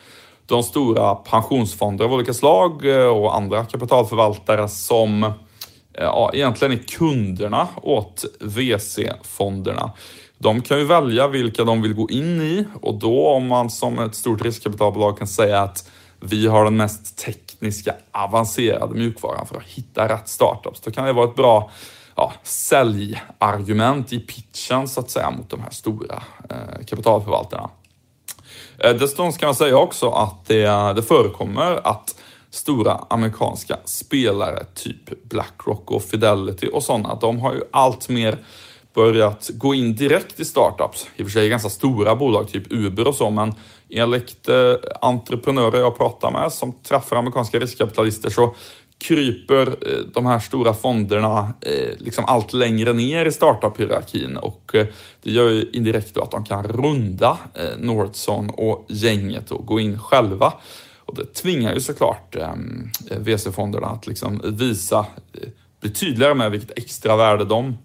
de 0.46 0.62
stora 0.62 1.14
pensionsfonder 1.14 2.04
av 2.04 2.12
olika 2.12 2.34
slag 2.34 2.84
eh, 2.84 3.06
och 3.06 3.36
andra 3.36 3.64
kapitalförvaltare 3.64 4.68
som 4.68 5.32
Eh, 5.94 6.04
ja, 6.04 6.30
egentligen 6.34 6.72
är 6.72 6.82
kunderna 6.82 7.68
åt 7.82 8.24
VC-fonderna. 8.40 9.92
De 10.38 10.62
kan 10.62 10.78
ju 10.78 10.84
välja 10.84 11.28
vilka 11.28 11.64
de 11.64 11.82
vill 11.82 11.94
gå 11.94 12.10
in 12.10 12.40
i 12.40 12.64
och 12.82 12.94
då 12.94 13.28
om 13.28 13.46
man 13.46 13.70
som 13.70 13.98
ett 13.98 14.14
stort 14.14 14.42
riskkapitalbolag 14.42 15.18
kan 15.18 15.26
säga 15.26 15.60
att 15.60 15.90
vi 16.20 16.46
har 16.46 16.64
den 16.64 16.76
mest 16.76 17.18
tekniska 17.18 17.94
avancerade 18.12 18.94
mjukvaran 18.94 19.46
för 19.46 19.56
att 19.56 19.62
hitta 19.62 20.08
rätt 20.08 20.28
startups, 20.28 20.80
då 20.80 20.90
kan 20.90 21.04
det 21.04 21.12
vara 21.12 21.28
ett 21.28 21.36
bra 21.36 21.70
ja, 22.16 22.32
säljargument 22.42 24.12
i 24.12 24.20
pitchen 24.20 24.88
så 24.88 25.00
att 25.00 25.10
säga 25.10 25.30
mot 25.30 25.50
de 25.50 25.60
här 25.60 25.70
stora 25.70 26.22
eh, 26.50 26.84
kapitalförvaltarna. 26.86 27.70
Eh, 28.78 28.94
dessutom 28.94 29.32
kan 29.32 29.46
man 29.46 29.54
säga 29.54 29.76
också 29.76 30.10
att 30.10 30.46
det, 30.46 30.92
det 30.92 31.02
förekommer 31.02 31.86
att 31.86 32.14
stora 32.54 33.00
amerikanska 33.10 33.78
spelare, 33.84 34.64
typ 34.74 35.28
Blackrock 35.28 35.90
och 35.90 36.02
Fidelity 36.02 36.68
och 36.72 36.82
sådana, 36.82 37.14
de 37.14 37.40
har 37.40 37.54
ju 37.54 37.60
allt 37.70 38.08
mer 38.08 38.38
börjat 38.94 39.50
gå 39.54 39.74
in 39.74 39.94
direkt 39.94 40.40
i 40.40 40.44
startups. 40.44 41.06
I 41.16 41.22
och 41.22 41.26
för 41.26 41.32
sig 41.32 41.48
ganska 41.48 41.68
stora 41.68 42.16
bolag, 42.16 42.48
typ 42.48 42.72
Uber 42.72 43.08
och 43.08 43.14
så, 43.14 43.30
men 43.30 43.54
enligt 43.90 44.48
eh, 44.48 44.74
entreprenörer 45.00 45.80
jag 45.80 45.98
pratar 45.98 46.30
med 46.30 46.52
som 46.52 46.72
träffar 46.72 47.16
amerikanska 47.16 47.58
riskkapitalister 47.58 48.30
så 48.30 48.54
kryper 48.98 49.66
eh, 49.66 49.98
de 50.14 50.26
här 50.26 50.38
stora 50.38 50.74
fonderna 50.74 51.54
eh, 51.60 51.98
liksom 51.98 52.24
allt 52.24 52.52
längre 52.52 52.92
ner 52.92 53.26
i 53.26 53.32
startup-hierarkin 53.32 54.36
och 54.36 54.74
eh, 54.74 54.86
det 55.22 55.30
gör 55.30 55.50
ju 55.50 55.70
indirekt 55.72 56.14
då 56.14 56.22
att 56.22 56.30
de 56.30 56.44
kan 56.44 56.64
runda 56.64 57.38
eh, 57.54 57.78
Nordson 57.78 58.50
och 58.50 58.86
gänget 58.88 59.50
och 59.50 59.66
gå 59.66 59.80
in 59.80 59.98
själva. 59.98 60.52
Och 61.06 61.14
det 61.14 61.34
tvingar 61.34 61.74
ju 61.74 61.80
såklart 61.80 62.36
eh, 62.36 62.54
VC-fonderna 63.18 63.86
att 63.86 64.06
liksom 64.06 64.40
visa 64.44 64.98
eh, 65.32 65.48
bli 65.80 65.90
tydligare 65.90 66.34
med 66.34 66.50
vilket 66.50 66.78
extra 66.78 67.16
värde 67.16 67.44
de, 67.44 67.78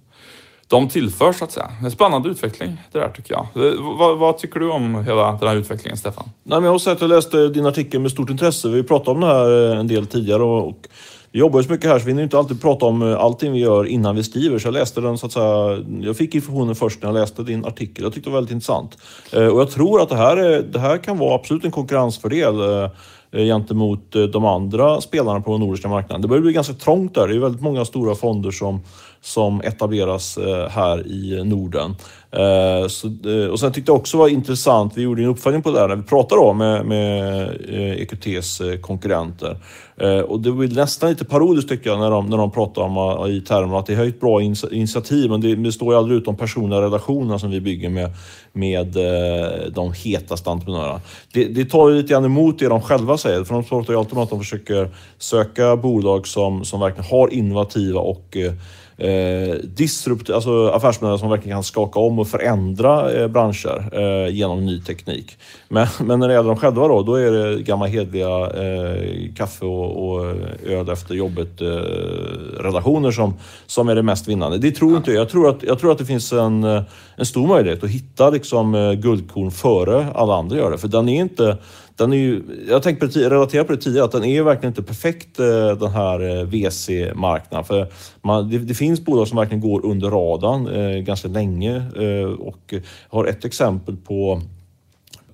de 0.67 0.89
tillför 0.89 1.33
så 1.33 1.43
att 1.43 1.51
säga. 1.51 1.71
En 1.83 1.91
spännande 1.91 2.29
utveckling 2.29 2.77
det 2.91 2.99
där 2.99 3.09
tycker 3.09 3.33
jag. 3.33 3.65
Eh, 3.65 3.97
vad, 3.97 4.17
vad 4.17 4.37
tycker 4.37 4.59
du 4.59 4.69
om 4.69 5.03
hela 5.05 5.31
den 5.31 5.49
här 5.49 5.55
utvecklingen 5.55 5.97
Stefan? 5.97 6.29
Nej, 6.43 6.57
men 6.59 6.63
jag 6.63 6.71
har 6.71 6.79
sett 6.79 7.01
och 7.01 7.09
läste 7.09 7.47
din 7.47 7.65
artikel 7.65 8.01
med 8.01 8.11
stort 8.11 8.29
intresse. 8.29 8.69
Vi 8.69 8.83
pratade 8.83 9.11
om 9.11 9.19
det 9.21 9.27
här 9.27 9.71
eh, 9.71 9.79
en 9.79 9.87
del 9.87 10.07
tidigare 10.07 10.43
och, 10.43 10.67
och 10.67 10.87
vi 11.31 11.39
jobbar 11.39 11.59
ju 11.59 11.63
så 11.63 11.71
mycket 11.71 11.89
här 11.89 11.99
så 11.99 12.05
vi 12.05 12.11
hinner 12.11 12.23
inte 12.23 12.37
alltid 12.37 12.61
prata 12.61 12.85
om 12.85 13.01
eh, 13.01 13.19
allting 13.19 13.51
vi 13.51 13.59
gör 13.59 13.85
innan 13.85 14.15
vi 14.15 14.23
skriver. 14.23 14.59
Så 14.59 14.67
jag 14.67 14.73
läste 14.73 15.01
den 15.01 15.17
så 15.17 15.25
att 15.25 15.31
säga, 15.31 15.83
jag 16.01 16.17
fick 16.17 16.35
informationen 16.35 16.75
först 16.75 17.01
när 17.01 17.09
jag 17.09 17.13
läste 17.13 17.43
din 17.43 17.65
artikel. 17.65 18.03
Jag 18.03 18.13
tyckte 18.13 18.29
det 18.29 18.33
var 18.33 18.37
väldigt 18.39 18.53
intressant. 18.53 18.97
Eh, 19.33 19.47
och 19.47 19.61
jag 19.61 19.71
tror 19.71 20.01
att 20.01 20.09
det 20.09 20.15
här, 20.15 20.37
är, 20.37 20.61
det 20.61 20.79
här 20.79 20.97
kan 20.97 21.17
vara 21.17 21.35
absolut 21.35 21.65
en 21.65 21.71
konkurrensfördel 21.71 22.59
eh, 22.61 22.89
gentemot 23.31 24.11
de 24.33 24.45
andra 24.45 25.01
spelarna 25.01 25.41
på 25.41 25.51
den 25.51 25.61
nordiska 25.61 25.87
marknaden. 25.87 26.21
Det 26.21 26.27
börjar 26.27 26.41
bli 26.41 26.53
ganska 26.53 26.73
trångt 26.73 27.15
där. 27.15 27.27
Det 27.27 27.35
är 27.35 27.39
väldigt 27.39 27.61
många 27.61 27.85
stora 27.85 28.15
fonder 28.15 28.51
som, 28.51 28.81
som 29.21 29.61
etableras 29.61 30.37
eh, 30.37 30.69
här 30.69 31.07
i 31.07 31.43
Norden. 31.43 31.95
Eh, 32.31 32.87
så, 32.87 33.07
eh, 33.07 33.49
och 33.49 33.59
sen 33.59 33.71
tyckte 33.71 33.91
jag 33.91 33.99
också 33.99 34.17
var 34.17 34.27
intressant, 34.27 34.93
vi 34.95 35.01
gjorde 35.01 35.21
en 35.21 35.29
uppföljning 35.29 35.63
på 35.63 35.71
det 35.71 35.79
här 35.79 35.87
när 35.87 35.95
vi 35.95 36.03
pratade 36.03 36.41
då 36.41 36.53
med, 36.53 36.85
med 36.85 37.51
EQTs 37.99 38.61
konkurrenter. 38.81 39.57
Och 40.27 40.39
det 40.39 40.51
var 40.51 40.75
nästan 40.75 41.09
lite 41.09 41.25
parodiskt 41.25 41.69
tycker 41.69 41.89
jag 41.89 41.99
när 41.99 42.11
de, 42.11 42.29
när 42.29 42.37
de 42.37 42.51
pratade 42.51 42.87
om 42.87 43.27
i 43.31 43.41
termer 43.41 43.79
att 43.79 43.85
det 43.85 43.93
är 43.93 44.07
ett 44.07 44.19
bra 44.19 44.41
initiativ 44.71 45.29
men 45.29 45.41
det, 45.41 45.55
det 45.55 45.71
står 45.71 45.93
ju 45.93 45.99
aldrig 45.99 46.17
ut 46.17 46.25
de 46.25 46.35
personliga 46.35 46.81
relationerna 46.81 47.39
som 47.39 47.51
vi 47.51 47.61
bygger 47.61 47.89
med, 47.89 48.11
med 48.53 48.87
de 49.73 49.93
hetaste 49.93 50.49
entreprenörerna. 50.49 51.01
Det, 51.33 51.45
det 51.45 51.65
tar 51.65 51.89
ju 51.89 51.95
lite 51.95 52.13
grann 52.13 52.25
emot 52.25 52.59
det 52.59 52.67
de 52.67 52.81
själva 52.81 53.17
säger 53.17 53.43
för 53.43 53.53
de 53.53 53.63
pratar 53.63 53.93
ju 53.93 53.99
alltid 53.99 54.17
om 54.17 54.23
att 54.23 54.29
de 54.29 54.39
försöker 54.39 54.89
söka 55.17 55.75
bolag 55.75 56.27
som, 56.27 56.65
som 56.65 56.79
verkligen 56.79 57.09
har 57.09 57.33
innovativa 57.33 57.99
och 57.99 58.37
eh, 58.99 59.55
disrupt, 59.63 60.29
alltså 60.29 60.69
affärsmodeller 60.69 61.17
som 61.17 61.29
verkligen 61.29 61.57
kan 61.57 61.63
skaka 61.63 61.99
om 61.99 62.19
och 62.19 62.27
förändra 62.27 63.11
eh, 63.11 63.27
branscher 63.27 63.89
eh, 63.91 64.33
genom 64.35 64.65
ny 64.65 64.81
teknik. 64.81 65.37
Men, 65.67 65.87
men 65.99 66.19
när 66.19 66.27
det 66.27 66.33
gäller 66.33 66.49
dem 66.49 66.57
själva 66.57 66.87
då, 66.87 67.03
då 67.03 67.15
är 67.15 67.31
det 67.31 67.61
gamla 67.61 67.85
hedliga 67.85 68.29
eh, 68.29 69.33
kaffe 69.35 69.65
och, 69.65 70.09
och 70.09 70.25
öl 70.65 70.89
efter 70.89 71.15
jobbet 71.15 71.61
eh, 71.61 73.11
som, 73.11 73.33
som 73.65 73.89
är 73.89 73.95
det 73.95 74.03
mest 74.03 74.27
vinnande. 74.27 74.57
Det 74.57 74.71
tror 74.71 74.97
inte 74.97 75.11
jag. 75.11 75.21
Jag 75.21 75.29
tror 75.29 75.49
att, 75.49 75.63
jag 75.63 75.79
tror 75.79 75.91
att 75.91 75.97
det 75.97 76.05
finns 76.05 76.33
en, 76.33 76.63
en 77.15 77.25
stor 77.25 77.47
möjlighet 77.47 77.83
att 77.83 77.89
hitta 77.89 78.29
liksom, 78.29 78.75
eh, 78.75 78.93
guldkorn 78.93 79.51
före 79.51 80.07
alla 80.15 80.35
andra 80.35 80.57
gör 80.57 80.71
det. 80.71 80.77
För 80.77 80.87
den 80.87 81.09
är 81.09 81.21
inte 81.21 81.57
den 81.99 82.13
är 82.13 82.17
ju, 82.17 82.43
jag 82.69 82.83
tänkte 82.83 83.05
relatera 83.05 83.63
på 83.63 83.71
det 83.71 83.77
tidigare, 83.77 84.05
att 84.05 84.11
den 84.11 84.23
är 84.23 84.33
ju 84.33 84.43
verkligen 84.43 84.71
inte 84.71 84.83
perfekt 84.83 85.39
eh, 85.39 85.71
den 85.71 85.91
här 85.91 86.37
eh, 86.39 86.43
VC-marknaden. 86.43 87.65
För 87.65 87.87
man, 88.21 88.49
det, 88.49 88.57
det, 88.57 88.73
finns 88.73 89.05
bolag 89.05 89.27
som 89.27 89.37
verkligen 89.37 89.61
går 89.61 89.85
under 89.85 90.09
radarn 90.09 90.67
eh, 90.67 90.99
ganska 90.99 91.27
länge 91.27 91.75
eh, 91.75 92.29
och 92.29 92.59
jag 92.67 92.81
har 93.09 93.25
ett 93.25 93.45
exempel 93.45 93.97
på 93.97 94.41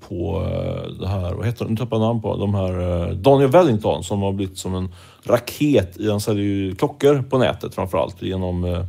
på 0.09 0.43
eh, 0.43 0.91
det 0.99 1.07
här, 1.07 1.33
vad 1.33 1.45
heter 1.45 1.65
det, 1.65 1.71
nu 1.71 1.77
tappar 1.77 1.97
jag 1.97 2.07
namn 2.07 2.21
på 2.21 2.37
de 2.37 2.55
här 2.55 3.13
Daniel 3.13 3.51
Wellington 3.51 4.03
som 4.03 4.21
har 4.21 4.33
blivit 4.33 4.57
som 4.57 4.75
en 4.75 4.93
raket. 5.23 5.97
Han 6.09 6.21
säljer 6.21 6.45
ju 6.45 6.75
klockor 6.75 7.23
på 7.29 7.37
nätet 7.37 7.75
framförallt 7.75 8.21
genom 8.21 8.85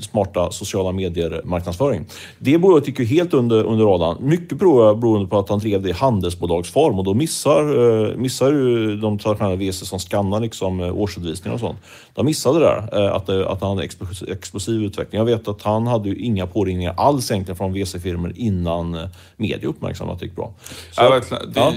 smarta 0.00 0.50
sociala 0.50 0.92
medier-marknadsföring. 0.92 2.04
Det 2.38 2.58
bolaget 2.58 2.88
gick 2.88 2.98
ju 2.98 3.04
helt 3.04 3.34
under, 3.34 3.64
under 3.64 3.84
radarn. 3.84 4.16
Mycket 4.20 4.58
beroende 4.58 5.28
på 5.28 5.38
att 5.38 5.48
han 5.48 5.58
drev 5.58 5.82
det 5.82 5.88
i 5.88 5.92
handelsbolagsform 5.92 6.98
och 6.98 7.04
då 7.04 7.14
missar, 7.14 7.62
eh, 8.10 8.16
missar 8.16 8.52
ju 8.52 8.96
de 8.96 9.18
traditionella 9.18 9.56
VC 9.56 9.84
som 9.84 9.98
skannar 9.98 10.40
liksom 10.40 10.80
eh, 10.80 10.96
årsredovisningar 10.96 11.54
och 11.54 11.60
sånt. 11.60 11.78
De 12.14 12.26
missade 12.26 12.58
det 12.58 12.64
där, 12.64 13.04
eh, 13.04 13.14
att, 13.14 13.28
att 13.28 13.60
han 13.60 13.76
hade 13.76 13.88
explosiv 14.28 14.82
utveckling. 14.82 15.18
Jag 15.18 15.26
vet 15.26 15.48
att 15.48 15.62
han 15.62 15.86
hade 15.86 16.08
ju 16.08 16.16
inga 16.16 16.46
påringningar 16.46 16.94
alls 16.96 17.30
egentligen 17.30 17.56
från 17.56 17.72
VC-firmor 17.72 18.32
innan 18.36 19.08
media 19.36 19.68
uppmärksammade 19.68 20.14
att 20.14 20.20
det 20.20 20.26
gick 20.26 20.36
bra. 20.36 20.52
Så, 20.90 21.02
ja, 21.02 21.10
verkligen. 21.10 21.52
Det, 21.52 21.60
ja. 21.60 21.72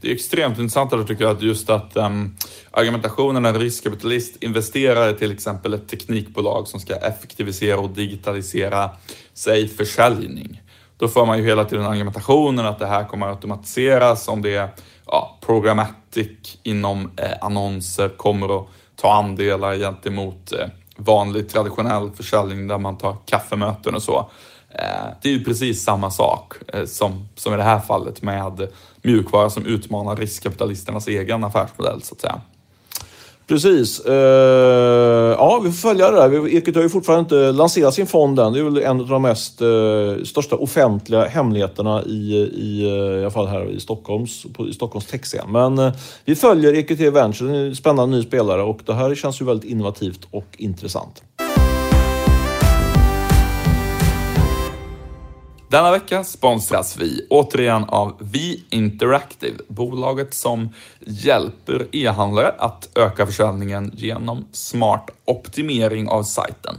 det 0.00 0.08
är 0.08 0.14
extremt 0.14 0.58
intressant 0.58 0.92
att 0.92 1.10
tycker 1.10 1.26
att 1.26 1.42
just 1.42 1.70
att 1.70 1.96
um, 1.96 2.36
argumentationen 2.70 3.42
när 3.42 3.54
riskkapitalist 3.54 4.42
investerar 4.42 5.10
i 5.10 5.14
till 5.14 5.32
exempel 5.32 5.74
ett 5.74 5.88
teknikbolag 5.88 6.68
som 6.68 6.80
ska 6.80 6.94
effektivisera 6.94 7.29
och 7.78 7.90
digitalisera, 7.90 8.90
säg 9.34 9.68
försäljning. 9.68 10.62
Då 10.96 11.08
får 11.08 11.26
man 11.26 11.38
ju 11.38 11.44
hela 11.44 11.64
tiden 11.64 11.86
argumentationen 11.86 12.66
att 12.66 12.78
det 12.78 12.86
här 12.86 13.04
kommer 13.04 13.26
att 13.26 13.36
automatiseras 13.36 14.28
om 14.28 14.42
det 14.42 14.54
är 14.56 14.68
ja, 15.06 15.38
programmatic 15.40 16.58
inom 16.62 17.10
eh, 17.16 17.30
annonser 17.40 18.08
kommer 18.08 18.60
att 18.60 18.68
ta 18.96 19.12
andelar 19.12 19.76
gentemot 19.76 20.52
eh, 20.52 20.66
vanlig 20.96 21.48
traditionell 21.48 22.10
försäljning 22.10 22.68
där 22.68 22.78
man 22.78 22.98
tar 22.98 23.16
kaffemöten 23.26 23.94
och 23.94 24.02
så. 24.02 24.30
Eh, 24.70 25.06
det 25.22 25.28
är 25.28 25.32
ju 25.32 25.44
precis 25.44 25.84
samma 25.84 26.10
sak 26.10 26.54
eh, 26.68 26.84
som, 26.84 27.28
som 27.34 27.54
i 27.54 27.56
det 27.56 27.62
här 27.62 27.80
fallet 27.80 28.22
med 28.22 28.68
mjukvara 29.02 29.50
som 29.50 29.66
utmanar 29.66 30.16
riskkapitalisternas 30.16 31.08
egen 31.08 31.44
affärsmodell 31.44 32.02
så 32.02 32.14
att 32.14 32.20
säga. 32.20 32.40
Precis. 33.50 34.06
Uh, 34.06 34.14
ja, 34.14 35.60
vi 35.64 35.70
får 35.70 35.88
följa 35.88 36.10
det 36.10 36.16
där. 36.16 36.48
Ekot 36.48 36.74
har 36.74 36.82
ju 36.82 36.88
fortfarande 36.88 37.20
inte 37.20 37.52
lanserat 37.52 37.94
sin 37.94 38.06
fond 38.06 38.38
än. 38.38 38.52
Det 38.52 38.60
är 38.60 38.64
väl 38.64 38.78
en 38.78 39.00
av 39.00 39.08
de 39.08 39.22
mest 39.22 39.62
uh, 39.62 40.22
största 40.24 40.56
offentliga 40.56 41.24
hemligheterna 41.24 42.02
i, 42.02 42.34
i, 42.54 42.84
uh, 42.84 43.18
i 43.18 43.20
alla 43.20 43.30
fall 43.30 43.46
här 43.46 43.70
i 43.70 43.80
Stockholms, 43.80 44.46
på, 44.54 44.68
i 44.68 44.72
Stockholms 44.72 45.06
techscen. 45.06 45.52
Men 45.52 45.78
uh, 45.78 45.92
vi 46.24 46.36
följer 46.36 46.74
EQT 46.74 47.00
Venture, 47.00 47.56
en 47.56 47.76
spännande 47.76 48.16
ny 48.16 48.22
spelare 48.22 48.62
och 48.62 48.80
det 48.86 48.94
här 48.94 49.14
känns 49.14 49.40
ju 49.40 49.44
väldigt 49.44 49.70
innovativt 49.70 50.28
och 50.30 50.46
intressant. 50.58 51.22
Denna 55.70 55.90
vecka 55.90 56.24
sponsras 56.24 56.96
vi 56.96 57.26
återigen 57.30 57.84
av 57.84 58.16
Vi 58.18 58.64
Interactive, 58.70 59.56
bolaget 59.68 60.34
som 60.34 60.68
hjälper 61.00 61.86
e-handlare 61.92 62.54
att 62.58 62.88
öka 62.98 63.26
försäljningen 63.26 63.90
genom 63.94 64.44
smart 64.52 65.10
optimering 65.24 66.08
av 66.08 66.22
sajten. 66.22 66.74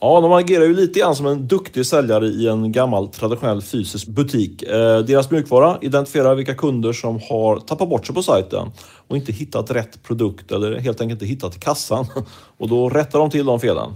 Ja, 0.00 0.20
de 0.20 0.32
agerar 0.32 0.64
ju 0.64 0.74
lite 0.74 1.00
grann 1.00 1.16
som 1.16 1.26
en 1.26 1.48
duktig 1.48 1.86
säljare 1.86 2.26
i 2.26 2.48
en 2.48 2.72
gammal 2.72 3.08
traditionell 3.08 3.62
fysisk 3.62 4.06
butik. 4.06 4.62
Eh, 4.62 4.98
deras 4.98 5.30
mjukvara 5.30 5.78
identifierar 5.80 6.34
vilka 6.34 6.54
kunder 6.54 6.92
som 6.92 7.20
har 7.30 7.60
tappat 7.60 7.88
bort 7.88 8.06
sig 8.06 8.14
på 8.14 8.22
sajten 8.22 8.70
och 9.08 9.16
inte 9.16 9.32
hittat 9.32 9.70
rätt 9.70 10.02
produkt 10.02 10.52
eller 10.52 10.78
helt 10.78 11.00
enkelt 11.00 11.22
inte 11.22 11.26
hittat 11.32 11.60
kassan. 11.60 12.06
Och 12.58 12.68
då 12.68 12.88
rättar 12.88 13.18
de 13.18 13.30
till 13.30 13.46
de 13.46 13.60
felen. 13.60 13.94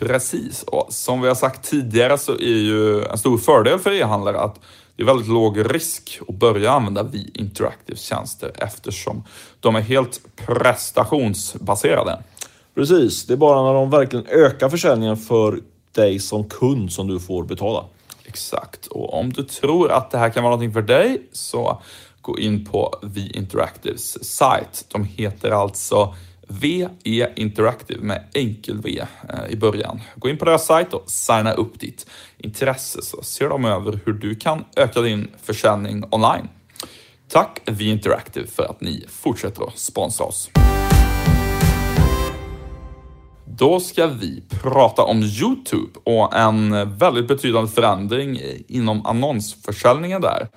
Precis, 0.00 0.62
och 0.62 0.86
som 0.90 1.20
vi 1.20 1.28
har 1.28 1.34
sagt 1.34 1.70
tidigare 1.70 2.18
så 2.18 2.32
är 2.32 2.58
ju 2.58 3.04
en 3.04 3.18
stor 3.18 3.38
fördel 3.38 3.78
för 3.78 3.92
e-handlare 3.92 4.40
att 4.40 4.60
det 4.96 5.02
är 5.02 5.06
väldigt 5.06 5.28
låg 5.28 5.74
risk 5.74 6.20
att 6.28 6.34
börja 6.34 6.70
använda 6.70 7.02
Vi 7.02 7.30
Interactives 7.34 8.00
tjänster 8.00 8.52
eftersom 8.54 9.24
de 9.60 9.76
är 9.76 9.80
helt 9.80 10.20
prestationsbaserade. 10.46 12.22
Precis, 12.74 13.26
det 13.26 13.32
är 13.32 13.36
bara 13.36 13.62
när 13.62 13.74
de 13.74 13.90
verkligen 13.90 14.26
ökar 14.26 14.68
försäljningen 14.68 15.16
för 15.16 15.60
dig 15.92 16.18
som 16.18 16.48
kund 16.48 16.92
som 16.92 17.08
du 17.08 17.20
får 17.20 17.44
betala. 17.44 17.84
Exakt, 18.24 18.86
och 18.86 19.14
om 19.14 19.32
du 19.32 19.42
tror 19.42 19.90
att 19.90 20.10
det 20.10 20.18
här 20.18 20.30
kan 20.30 20.42
vara 20.42 20.50
någonting 20.50 20.72
för 20.72 20.82
dig 20.82 21.22
så 21.32 21.82
gå 22.20 22.38
in 22.38 22.64
på 22.64 22.94
Vi 23.02 23.30
Interactives 23.30 24.24
sajt. 24.24 24.84
De 24.88 25.04
heter 25.04 25.50
alltså 25.50 26.14
VE 26.50 26.88
Interactive 27.36 28.00
med 28.00 28.24
enkel 28.34 28.80
V 28.82 29.00
eh, 29.28 29.52
i 29.52 29.56
början. 29.56 30.00
Gå 30.16 30.28
in 30.28 30.38
på 30.38 30.44
deras 30.44 30.66
sajt 30.66 30.94
och 30.94 31.10
signa 31.10 31.52
upp 31.52 31.80
ditt 31.80 32.06
intresse 32.38 33.02
så 33.02 33.22
ser 33.22 33.48
de 33.48 33.64
över 33.64 34.00
hur 34.04 34.12
du 34.12 34.34
kan 34.34 34.64
öka 34.76 35.00
din 35.00 35.28
försäljning 35.42 36.04
online. 36.10 36.48
Tack 37.28 37.60
VE 37.64 37.84
Interactive 37.84 38.46
för 38.46 38.62
att 38.62 38.80
ni 38.80 39.04
fortsätter 39.08 39.62
att 39.62 39.78
sponsra 39.78 40.26
oss. 40.26 40.50
Då 43.44 43.80
ska 43.80 44.06
vi 44.06 44.42
prata 44.62 45.02
om 45.02 45.22
Youtube 45.22 45.98
och 46.04 46.36
en 46.36 46.70
väldigt 46.98 47.28
betydande 47.28 47.70
förändring 47.70 48.40
inom 48.68 49.06
annonsförsäljningen 49.06 50.20
där. 50.20 50.48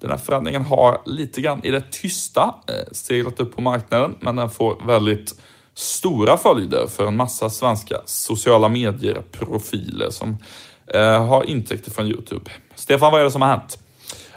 Den 0.00 0.10
här 0.10 0.18
förändringen 0.18 0.64
har 0.64 1.00
lite 1.06 1.40
grann 1.40 1.64
i 1.64 1.70
det 1.70 1.82
tysta 1.90 2.54
eh, 2.68 2.92
seglat 2.92 3.40
upp 3.40 3.56
på 3.56 3.62
marknaden, 3.62 4.14
men 4.20 4.36
den 4.36 4.50
får 4.50 4.86
väldigt 4.86 5.34
stora 5.74 6.36
följder 6.36 6.86
för 6.86 7.06
en 7.06 7.16
massa 7.16 7.50
svenska 7.50 7.96
sociala 8.04 8.68
medier-profiler 8.68 10.10
som 10.10 10.38
eh, 10.86 11.26
har 11.26 11.44
intäkter 11.44 11.90
från 11.90 12.06
Youtube. 12.06 12.50
Stefan, 12.74 13.12
vad 13.12 13.20
är 13.20 13.24
det 13.24 13.30
som 13.30 13.42
har 13.42 13.48
hänt? 13.48 13.78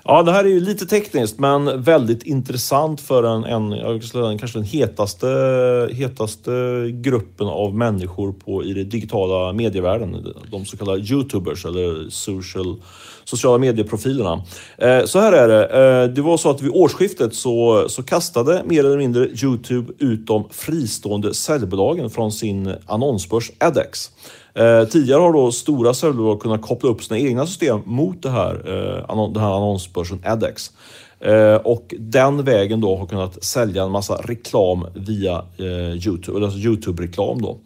Ja, 0.05 0.24
det 0.24 0.31
här 0.31 0.43
är 0.43 0.50
ju 0.50 0.60
lite 0.60 0.86
tekniskt 0.86 1.39
men 1.39 1.81
väldigt 1.81 2.24
intressant 2.24 3.01
för 3.01 3.24
en, 3.24 3.43
en, 3.43 4.38
kanske 4.39 4.57
den 4.57 4.67
hetaste, 4.67 5.27
hetaste 5.91 6.51
gruppen 6.91 7.48
av 7.48 7.75
människor 7.75 8.31
på, 8.31 8.63
i 8.63 8.74
den 8.74 8.89
digitala 8.89 9.53
medievärlden. 9.53 10.33
De 10.51 10.65
så 10.65 10.77
kallade 10.77 11.00
Youtubers 11.00 11.65
eller 11.65 12.10
social, 12.10 12.81
sociala 13.24 13.57
medieprofilerna. 13.57 14.43
Eh, 14.77 15.05
så 15.05 15.19
här 15.19 15.33
är 15.33 15.48
det. 15.48 15.65
Eh, 15.65 16.13
det 16.13 16.22
var 16.22 16.38
så 16.38 16.50
att 16.50 16.62
vid 16.62 16.72
årsskiftet 16.72 17.36
så, 17.36 17.86
så 17.89 18.03
kastade 18.03 18.63
mer 18.65 18.79
eller 18.79 18.98
mindre 18.98 19.27
Youtube 19.43 19.93
ut 20.00 20.27
de 20.27 20.50
fristående 20.51 21.33
säljbolagen 21.33 22.10
från 22.10 22.31
sin 22.31 22.75
annonsbörs 22.86 23.51
Adex. 23.60 24.12
Eh, 24.55 24.88
tidigare 24.88 25.19
har 25.19 25.33
då 25.33 25.51
stora 25.51 25.93
säljbolag 25.93 26.41
kunnat 26.41 26.62
koppla 26.62 26.89
upp 26.89 27.03
sina 27.03 27.19
egna 27.19 27.45
system 27.45 27.81
mot 27.86 28.22
det 28.22 28.29
här, 28.29 28.53
eh, 28.53 29.31
den 29.33 29.43
här 29.43 29.55
annonsbörsen 29.55 30.22
Adex. 30.25 30.72
Eh, 31.19 31.55
och 31.55 31.93
den 32.00 32.43
vägen 32.43 32.81
då 32.81 32.98
har 32.98 33.05
kunnat 33.05 33.43
sälja 33.43 33.83
en 33.83 33.91
massa 33.91 34.15
reklam 34.15 34.86
via 34.93 35.45
eh, 35.57 36.07
Youtube, 36.07 36.45
alltså 36.45 36.60
Youtube-reklam 36.60 37.41
då. 37.41 37.57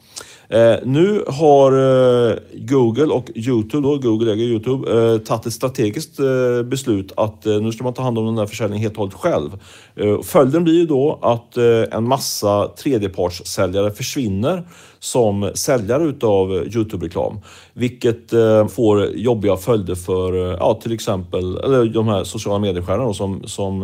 Eh, 0.49 0.75
nu 0.83 1.23
har 1.27 1.71
eh, 1.71 2.35
Google 2.53 3.13
och 3.13 3.29
Youtube, 3.35 3.87
då, 3.87 3.97
Google 3.97 4.33
äger 4.33 4.43
Youtube, 4.43 4.91
eh, 4.91 5.17
tagit 5.17 5.45
ett 5.45 5.53
strategiskt 5.53 6.19
eh, 6.19 6.63
beslut 6.63 7.11
att 7.17 7.45
eh, 7.45 7.61
nu 7.61 7.71
ska 7.71 7.83
man 7.83 7.93
ta 7.93 8.01
hand 8.01 8.17
om 8.17 8.25
den 8.25 8.37
här 8.37 8.45
försäljningen 8.45 8.81
helt 8.81 8.93
och 8.93 8.99
hållet 8.99 9.13
själv. 9.13 9.59
Eh, 9.95 10.21
följden 10.21 10.63
blir 10.63 10.73
ju 10.73 10.85
då 10.85 11.19
att 11.21 11.57
eh, 11.57 11.97
en 11.97 12.07
massa 12.07 12.67
tredjepartssäljare 12.67 13.91
försvinner 13.91 14.63
som 15.11 15.51
säljare 15.53 16.03
utav 16.03 16.51
Youtube-reklam. 16.51 17.39
Vilket 17.73 18.29
får 18.69 19.05
jobbiga 19.05 19.57
följder 19.57 19.95
för 19.95 20.33
ja, 20.33 20.79
till 20.83 20.93
exempel 20.93 21.57
eller 21.57 21.85
de 21.85 22.07
här 22.07 22.23
sociala 22.23 22.59
mediestjärnorna 22.59 23.13
som, 23.13 23.43
som 23.45 23.81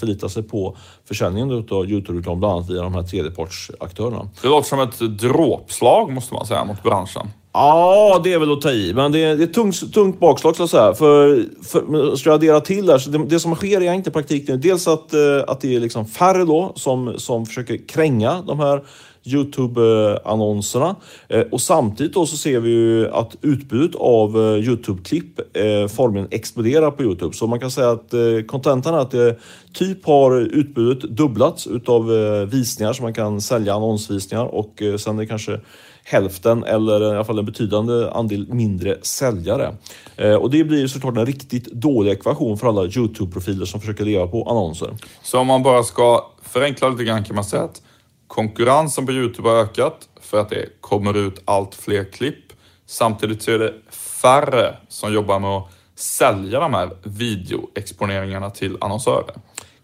förlitar 0.00 0.28
sig 0.28 0.42
på 0.42 0.76
försäljningen 1.08 1.50
utav 1.50 1.90
Youtube-reklam 1.90 2.38
bland 2.38 2.54
annat 2.54 2.70
via 2.70 2.82
de 2.82 2.94
här 2.94 3.02
tredjepartsaktörerna. 3.02 4.28
Det 4.42 4.48
låter 4.48 4.68
som 4.68 4.80
ett 4.80 5.18
dråpslag 5.18 6.12
måste 6.12 6.34
man 6.34 6.46
säga 6.46 6.64
mot 6.64 6.82
branschen. 6.82 7.28
Ja, 7.56 8.20
det 8.24 8.32
är 8.32 8.38
väl 8.38 8.52
att 8.52 8.60
ta 8.60 8.70
i, 8.70 8.94
men 8.94 9.12
det 9.12 9.24
är, 9.24 9.36
det 9.36 9.42
är 9.42 9.46
ett 9.46 9.54
tungt, 9.54 9.94
tungt 9.94 10.20
bakslag 10.20 10.56
så 10.56 10.62
att 10.62 10.70
säga. 10.70 10.94
För, 10.94 11.44
för, 11.62 12.16
ska 12.16 12.30
jag 12.30 12.34
addera 12.34 12.60
till 12.60 12.86
där, 12.86 12.98
så 12.98 13.10
det, 13.10 13.18
det 13.18 13.40
som 13.40 13.54
sker 13.54 13.66
egentligen 13.66 14.08
i 14.08 14.10
praktiken, 14.10 14.60
dels 14.60 14.88
att, 14.88 15.14
eh, 15.14 15.20
att 15.46 15.60
det 15.60 15.76
är 15.76 15.80
liksom 15.80 16.06
färre 16.06 16.44
då 16.44 16.72
som, 16.76 17.14
som 17.18 17.46
försöker 17.46 17.88
kränga 17.88 18.42
de 18.42 18.60
här 18.60 18.82
Youtube-annonserna. 19.24 20.96
Eh, 21.28 21.40
och 21.40 21.60
samtidigt 21.60 22.14
då 22.14 22.26
så 22.26 22.36
ser 22.36 22.60
vi 22.60 22.70
ju 22.70 23.10
att 23.10 23.36
utbudet 23.42 23.96
av 23.96 24.36
eh, 24.36 24.68
Youtube-klipp 24.68 25.56
eh, 25.56 25.88
formligen 25.88 26.28
exploderar 26.30 26.90
på 26.90 27.02
Youtube. 27.02 27.34
Så 27.34 27.46
man 27.46 27.60
kan 27.60 27.70
säga 27.70 27.90
att 27.90 28.14
kontentan 28.46 28.94
är 28.94 28.98
att 28.98 29.10
det 29.10 29.36
typ 29.72 30.06
har 30.06 30.40
utbudet 30.40 31.00
dubblats 31.00 31.66
utav 31.66 32.10
visningar 32.50 32.92
så 32.92 33.02
man 33.02 33.14
kan 33.14 33.40
sälja 33.40 33.74
annonsvisningar 33.74 34.44
och 34.44 34.82
sen 34.98 35.16
är 35.16 35.22
det 35.22 35.26
kanske 35.26 35.60
hälften 36.04 36.64
eller 36.64 37.00
i 37.00 37.14
alla 37.14 37.24
fall 37.24 37.38
en 37.38 37.44
betydande 37.44 38.10
andel 38.10 38.46
mindre 38.54 38.98
säljare. 39.02 39.74
Eh, 40.16 40.34
och 40.34 40.50
det 40.50 40.64
blir 40.64 40.86
såklart 40.86 41.16
en 41.16 41.26
riktigt 41.26 41.64
dålig 41.72 42.12
ekvation 42.12 42.58
för 42.58 42.66
alla 42.66 42.82
Youtube-profiler 42.84 43.64
som 43.64 43.80
försöker 43.80 44.04
leva 44.04 44.26
på 44.26 44.48
annonser. 44.50 44.90
Så 45.22 45.38
om 45.38 45.46
man 45.46 45.62
bara 45.62 45.82
ska 45.82 46.30
förenkla 46.42 46.88
lite 46.88 47.04
grann 47.04 47.24
kan 47.24 47.34
man 47.34 47.44
säga 47.44 47.62
att 47.62 47.82
konkurrensen 48.26 49.06
på 49.06 49.12
Youtube 49.12 49.48
har 49.48 49.56
ökat 49.56 50.08
för 50.20 50.40
att 50.40 50.48
det 50.48 50.68
kommer 50.80 51.16
ut 51.16 51.42
allt 51.44 51.74
fler 51.74 52.04
klipp. 52.04 52.52
Samtidigt 52.86 53.42
så 53.42 53.50
är 53.50 53.58
det 53.58 53.74
färre 54.22 54.76
som 54.88 55.12
jobbar 55.12 55.38
med 55.38 55.50
att 55.50 55.70
sälja 55.96 56.60
de 56.60 56.74
här 56.74 56.90
videoexponeringarna 57.02 58.50
till 58.50 58.76
annonsörer. 58.80 59.34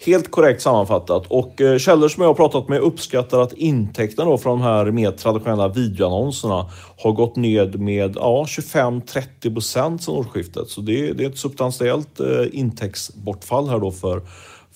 Helt 0.07 0.31
korrekt 0.31 0.63
sammanfattat 0.63 1.27
och 1.29 1.61
eh, 1.61 1.79
källor 1.79 2.09
som 2.09 2.23
jag 2.23 2.29
har 2.29 2.35
pratat 2.35 2.69
med 2.69 2.81
uppskattar 2.81 3.41
att 3.41 3.53
intäkterna 3.53 4.39
från 4.39 4.59
de 4.59 4.65
här 4.65 4.91
mer 4.91 5.11
traditionella 5.11 5.69
videoannonserna 5.69 6.71
har 6.99 7.13
gått 7.13 7.37
ned 7.37 7.81
med 7.81 8.17
ja, 8.17 8.45
25-30 8.49 9.55
procent 9.55 10.03
sedan 10.03 10.15
årsskiftet. 10.15 10.69
Så 10.69 10.81
det, 10.81 11.13
det, 11.13 11.25
är 11.25 11.29
ett 11.31 11.39
substantiellt 11.39 12.21
eh, 12.21 12.27
intäktsbortfall 12.53 13.69
här 13.69 13.79
då 13.79 13.91
för 13.91 14.23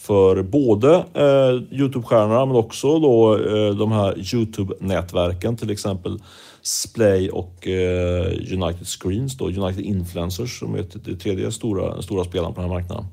för 0.06 0.42
både 0.42 0.94
eh, 0.94 1.78
Youtube-stjärnorna 1.78 2.46
men 2.46 2.56
också 2.56 2.98
då 2.98 3.38
eh, 3.38 3.74
de 3.74 3.92
här 3.92 4.34
Youtube-nätverken 4.34 5.56
till 5.56 5.70
exempel 5.70 6.18
Splay 6.62 7.30
och 7.30 7.68
eh, 7.68 8.26
United 8.52 8.86
Screens 8.86 9.36
då, 9.36 9.44
United 9.48 9.84
Influencers 9.84 10.58
som 10.58 10.74
är 10.74 10.84
det 11.04 11.16
tredje 11.16 11.52
stora, 11.52 12.02
stora 12.02 12.24
spelaren 12.24 12.54
på 12.54 12.60
den 12.60 12.70
här 12.70 12.76
marknaden. 12.76 13.04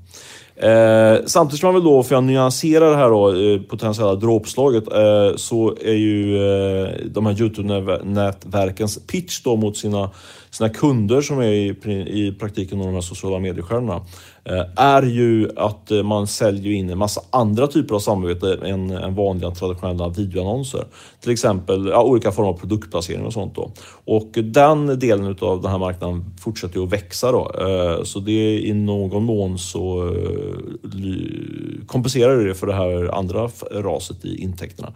Eh, 0.55 1.17
samtidigt 1.25 1.59
som 1.59 1.67
man 1.67 1.75
vill 1.75 1.83
då, 1.83 2.03
för 2.03 2.15
jag 2.15 2.23
nyansera 2.23 2.89
det 2.89 2.95
här 2.95 3.09
då, 3.09 3.35
eh, 3.35 3.61
potentiella 3.61 4.15
dråpslaget, 4.15 4.93
eh, 4.93 5.35
så 5.35 5.75
är 5.81 5.93
ju 5.93 6.37
eh, 6.37 6.89
de 7.05 7.25
här 7.25 7.33
Youtube-nätverkens 7.33 9.07
pitch 9.07 9.41
då 9.43 9.55
mot 9.55 9.77
sina, 9.77 10.09
sina 10.49 10.69
kunder 10.69 11.21
som 11.21 11.39
är 11.39 11.51
i, 11.51 11.69
i 12.07 12.35
praktiken 12.39 12.79
de 12.79 12.93
här 12.93 13.01
sociala 13.01 13.39
mediestjärnorna 13.39 14.01
eh, 14.43 14.65
är 14.75 15.03
ju 15.03 15.49
att 15.55 15.91
eh, 15.91 16.03
man 16.03 16.27
säljer 16.27 16.73
in 16.73 16.89
en 16.89 16.97
massa 16.97 17.21
andra 17.29 17.67
typer 17.67 17.95
av 17.95 17.99
samarbete 17.99 18.59
än, 18.63 18.91
än 18.91 19.15
vanliga 19.15 19.51
traditionella 19.51 20.09
videoannonser. 20.09 20.85
Till 21.19 21.31
exempel 21.31 21.87
ja, 21.87 22.03
olika 22.03 22.31
former 22.31 22.49
av 22.49 22.57
produktplacering 22.57 23.25
och 23.25 23.33
sånt. 23.33 23.55
Då. 23.55 23.71
Och 24.05 24.31
den 24.33 24.99
delen 24.99 25.37
av 25.41 25.61
den 25.61 25.71
här 25.71 25.79
marknaden 25.79 26.25
fortsätter 26.41 26.77
ju 26.77 26.83
att 26.83 26.93
växa. 26.93 27.31
Då. 27.31 27.51
Eh, 27.59 28.03
så 28.03 28.19
det 28.19 28.31
är 28.31 28.59
i 28.59 28.73
någon 28.73 29.23
mån 29.23 29.57
så 29.57 30.13
Eh, 30.41 31.85
kompenserar 31.85 32.45
det 32.45 32.55
för 32.55 32.67
det 32.67 32.73
här 32.73 33.15
andra 33.17 33.49
raset 33.71 34.25
i 34.25 34.41
intäkterna. 34.41 34.93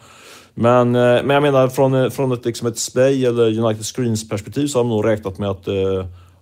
Men, 0.54 0.96
eh, 0.96 1.02
men 1.02 1.30
jag 1.30 1.44
menar 1.44 1.68
från, 1.68 1.94
eh, 1.94 2.10
från 2.10 2.32
ett, 2.32 2.46
liksom 2.46 2.68
ett 2.68 2.80
Splay 2.80 3.26
eller 3.26 3.60
United 3.60 3.86
Screens 3.86 4.30
perspektiv 4.30 4.68
så 4.68 4.80
har 4.80 4.84
de 4.84 4.90
nog 4.90 5.06
räknat 5.06 5.38
med 5.38 5.50
att 5.50 5.68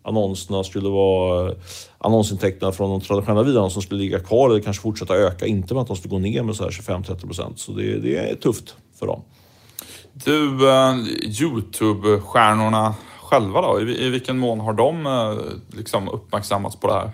annonserna 0.04 0.64
skulle 0.64 0.90
vara 0.90 1.54
annonsintäkterna 1.98 2.72
från 2.72 2.90
de 2.90 3.02
traditionella 3.02 3.44
videoannonserna 3.44 3.82
skulle 3.82 4.02
ligga 4.02 4.20
kvar 4.20 4.50
eller 4.50 4.60
kanske 4.60 4.82
fortsätta 4.82 5.16
öka. 5.16 5.46
Inte 5.46 5.74
med 5.74 5.82
att 5.82 5.88
de 5.88 5.98
skulle 5.98 6.12
gå 6.12 6.20
ner 6.20 6.44
med 6.44 6.56
25-30 6.56 7.26
procent. 7.26 7.60
Så 7.60 7.72
det, 7.72 8.00
det, 8.00 8.18
är 8.18 8.36
tufft 8.36 8.76
för 9.00 9.08
dem. 9.08 9.22
Du, 10.14 10.70
eh, 10.70 10.96
Youtube-stjärnorna 11.42 12.94
själva 13.22 13.62
då? 13.62 13.82
I, 13.82 14.06
I, 14.06 14.10
vilken 14.10 14.40
mån 14.40 14.60
har 14.60 14.74
de 14.74 15.06
eh, 15.06 15.78
liksom 15.78 16.10
uppmärksammats 16.10 16.76
på 16.76 16.88
det 16.88 16.94
här? 16.94 17.12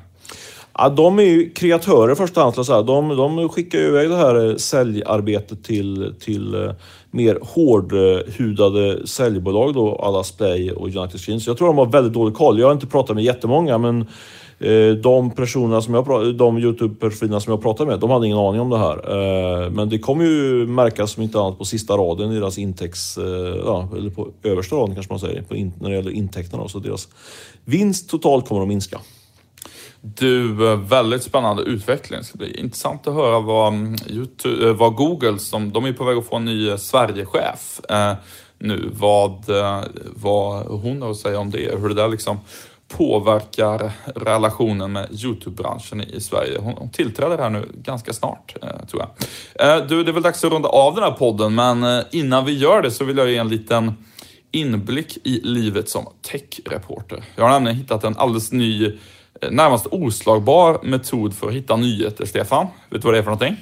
Ja, 0.81 0.89
de 0.89 1.19
är 1.19 1.23
ju 1.23 1.49
kreatörer 1.49 2.15
först 2.15 2.37
och 2.37 2.55
främst. 2.55 2.69
De, 2.87 3.09
de 3.17 3.49
skickar 3.49 3.79
ju 3.79 3.85
iväg 3.85 4.09
det 4.09 4.15
här 4.15 4.49
eh, 4.49 4.55
säljarbetet 4.55 5.63
till, 5.63 6.13
till 6.19 6.55
eh, 6.55 6.71
mer 7.11 7.39
hårdhudade 7.41 9.07
säljbolag 9.07 9.73
då, 9.73 9.95
alla 9.95 10.23
Splay 10.23 10.71
och 10.71 10.95
United 10.95 11.19
Screens. 11.19 11.47
Jag 11.47 11.57
tror 11.57 11.67
de 11.67 11.77
har 11.77 11.85
väldigt 11.85 12.13
dålig 12.13 12.35
koll. 12.35 12.59
Jag 12.59 12.67
har 12.67 12.73
inte 12.73 12.87
pratat 12.87 13.15
med 13.15 13.25
jättemånga 13.25 13.77
men 13.77 14.01
eh, 14.59 14.91
de 15.03 15.31
personerna 15.31 15.81
som 15.81 15.93
jag 15.93 16.35
de 16.35 16.57
Youtube-profilerna 16.57 17.39
som 17.39 17.51
jag 17.51 17.61
pratade 17.61 17.89
med, 17.89 17.99
de 17.99 18.09
hade 18.09 18.25
ingen 18.25 18.37
aning 18.37 18.61
om 18.61 18.69
det 18.69 18.77
här. 18.77 19.69
Men 19.69 19.89
det 19.89 19.99
kommer 19.99 20.25
ju 20.25 20.67
märkas 20.67 21.11
som 21.11 21.23
inte 21.23 21.39
annat 21.39 21.57
på 21.57 21.65
sista 21.65 21.97
raden 21.97 22.31
i 22.31 22.35
deras 22.35 22.57
intäkts... 22.57 23.19
Ja, 23.65 23.89
eller 23.97 24.09
på 24.09 24.27
översta 24.43 24.75
raden 24.75 24.95
kanske 24.95 25.13
man 25.13 25.19
säger, 25.19 25.41
på 25.41 25.55
in, 25.55 25.73
när 25.79 25.89
det 25.89 25.95
gäller 25.95 26.11
intäkterna. 26.11 26.67
Så 26.67 26.79
deras 26.79 27.07
vinst 27.65 28.09
totalt 28.09 28.47
kommer 28.47 28.61
att 28.61 28.67
minska. 28.67 28.99
Du, 30.01 30.71
eh, 30.71 30.79
väldigt 30.79 31.23
spännande 31.23 31.63
utveckling. 31.63 32.19
Det 32.19 32.25
ska 32.25 32.37
bli 32.37 32.59
intressant 32.59 33.07
att 33.07 33.13
höra 33.13 33.39
vad, 33.39 33.73
mm, 33.73 33.95
YouTube, 34.09 34.69
eh, 34.69 34.75
vad 34.75 34.95
Google, 34.95 35.39
som, 35.39 35.71
de 35.71 35.85
är 35.85 35.93
på 35.93 36.03
väg 36.03 36.17
att 36.17 36.27
få 36.27 36.35
en 36.35 36.45
ny 36.45 36.69
eh, 36.69 36.77
Sverigechef 36.77 37.81
eh, 37.89 38.13
nu, 38.59 38.89
vad, 38.93 39.45
vad 40.05 40.65
hon 40.65 41.01
har 41.01 41.11
att 41.11 41.17
säga 41.17 41.39
om 41.39 41.51
det, 41.51 41.79
hur 41.79 41.89
det 41.89 41.95
där 41.95 42.07
liksom 42.07 42.39
påverkar 42.87 43.91
relationen 44.15 44.91
med 44.91 45.07
Youtube-branschen 45.11 46.01
i 46.01 46.21
Sverige. 46.21 46.59
Hon, 46.59 46.73
hon 46.77 46.89
tillträder 46.89 47.37
här 47.37 47.49
nu 47.49 47.65
ganska 47.73 48.13
snart, 48.13 48.55
eh, 48.61 48.85
tror 48.85 49.03
jag. 49.03 49.79
Eh, 49.79 49.87
du, 49.87 50.03
det 50.03 50.11
är 50.11 50.13
väl 50.13 50.23
dags 50.23 50.43
att 50.43 50.51
runda 50.51 50.69
av 50.69 50.95
den 50.95 51.03
här 51.03 51.11
podden, 51.11 51.55
men 51.55 52.03
innan 52.11 52.45
vi 52.45 52.57
gör 52.57 52.81
det 52.81 52.91
så 52.91 53.03
vill 53.03 53.17
jag 53.17 53.29
ge 53.29 53.37
en 53.37 53.49
liten 53.49 53.93
inblick 54.51 55.17
i 55.23 55.41
livet 55.43 55.89
som 55.89 56.05
tech-reporter. 56.21 57.23
Jag 57.35 57.43
har 57.43 57.51
nämligen 57.51 57.77
hittat 57.77 58.03
en 58.03 58.17
alldeles 58.17 58.51
ny 58.51 58.97
närmast 59.51 59.87
oslagbar 59.91 60.79
metod 60.83 61.33
för 61.33 61.47
att 61.47 61.53
hitta 61.53 61.75
nyheter, 61.75 62.25
Stefan. 62.25 62.67
Vet 62.89 63.01
du 63.01 63.05
vad 63.05 63.13
det 63.13 63.17
är 63.17 63.23
för 63.23 63.31
någonting? 63.31 63.57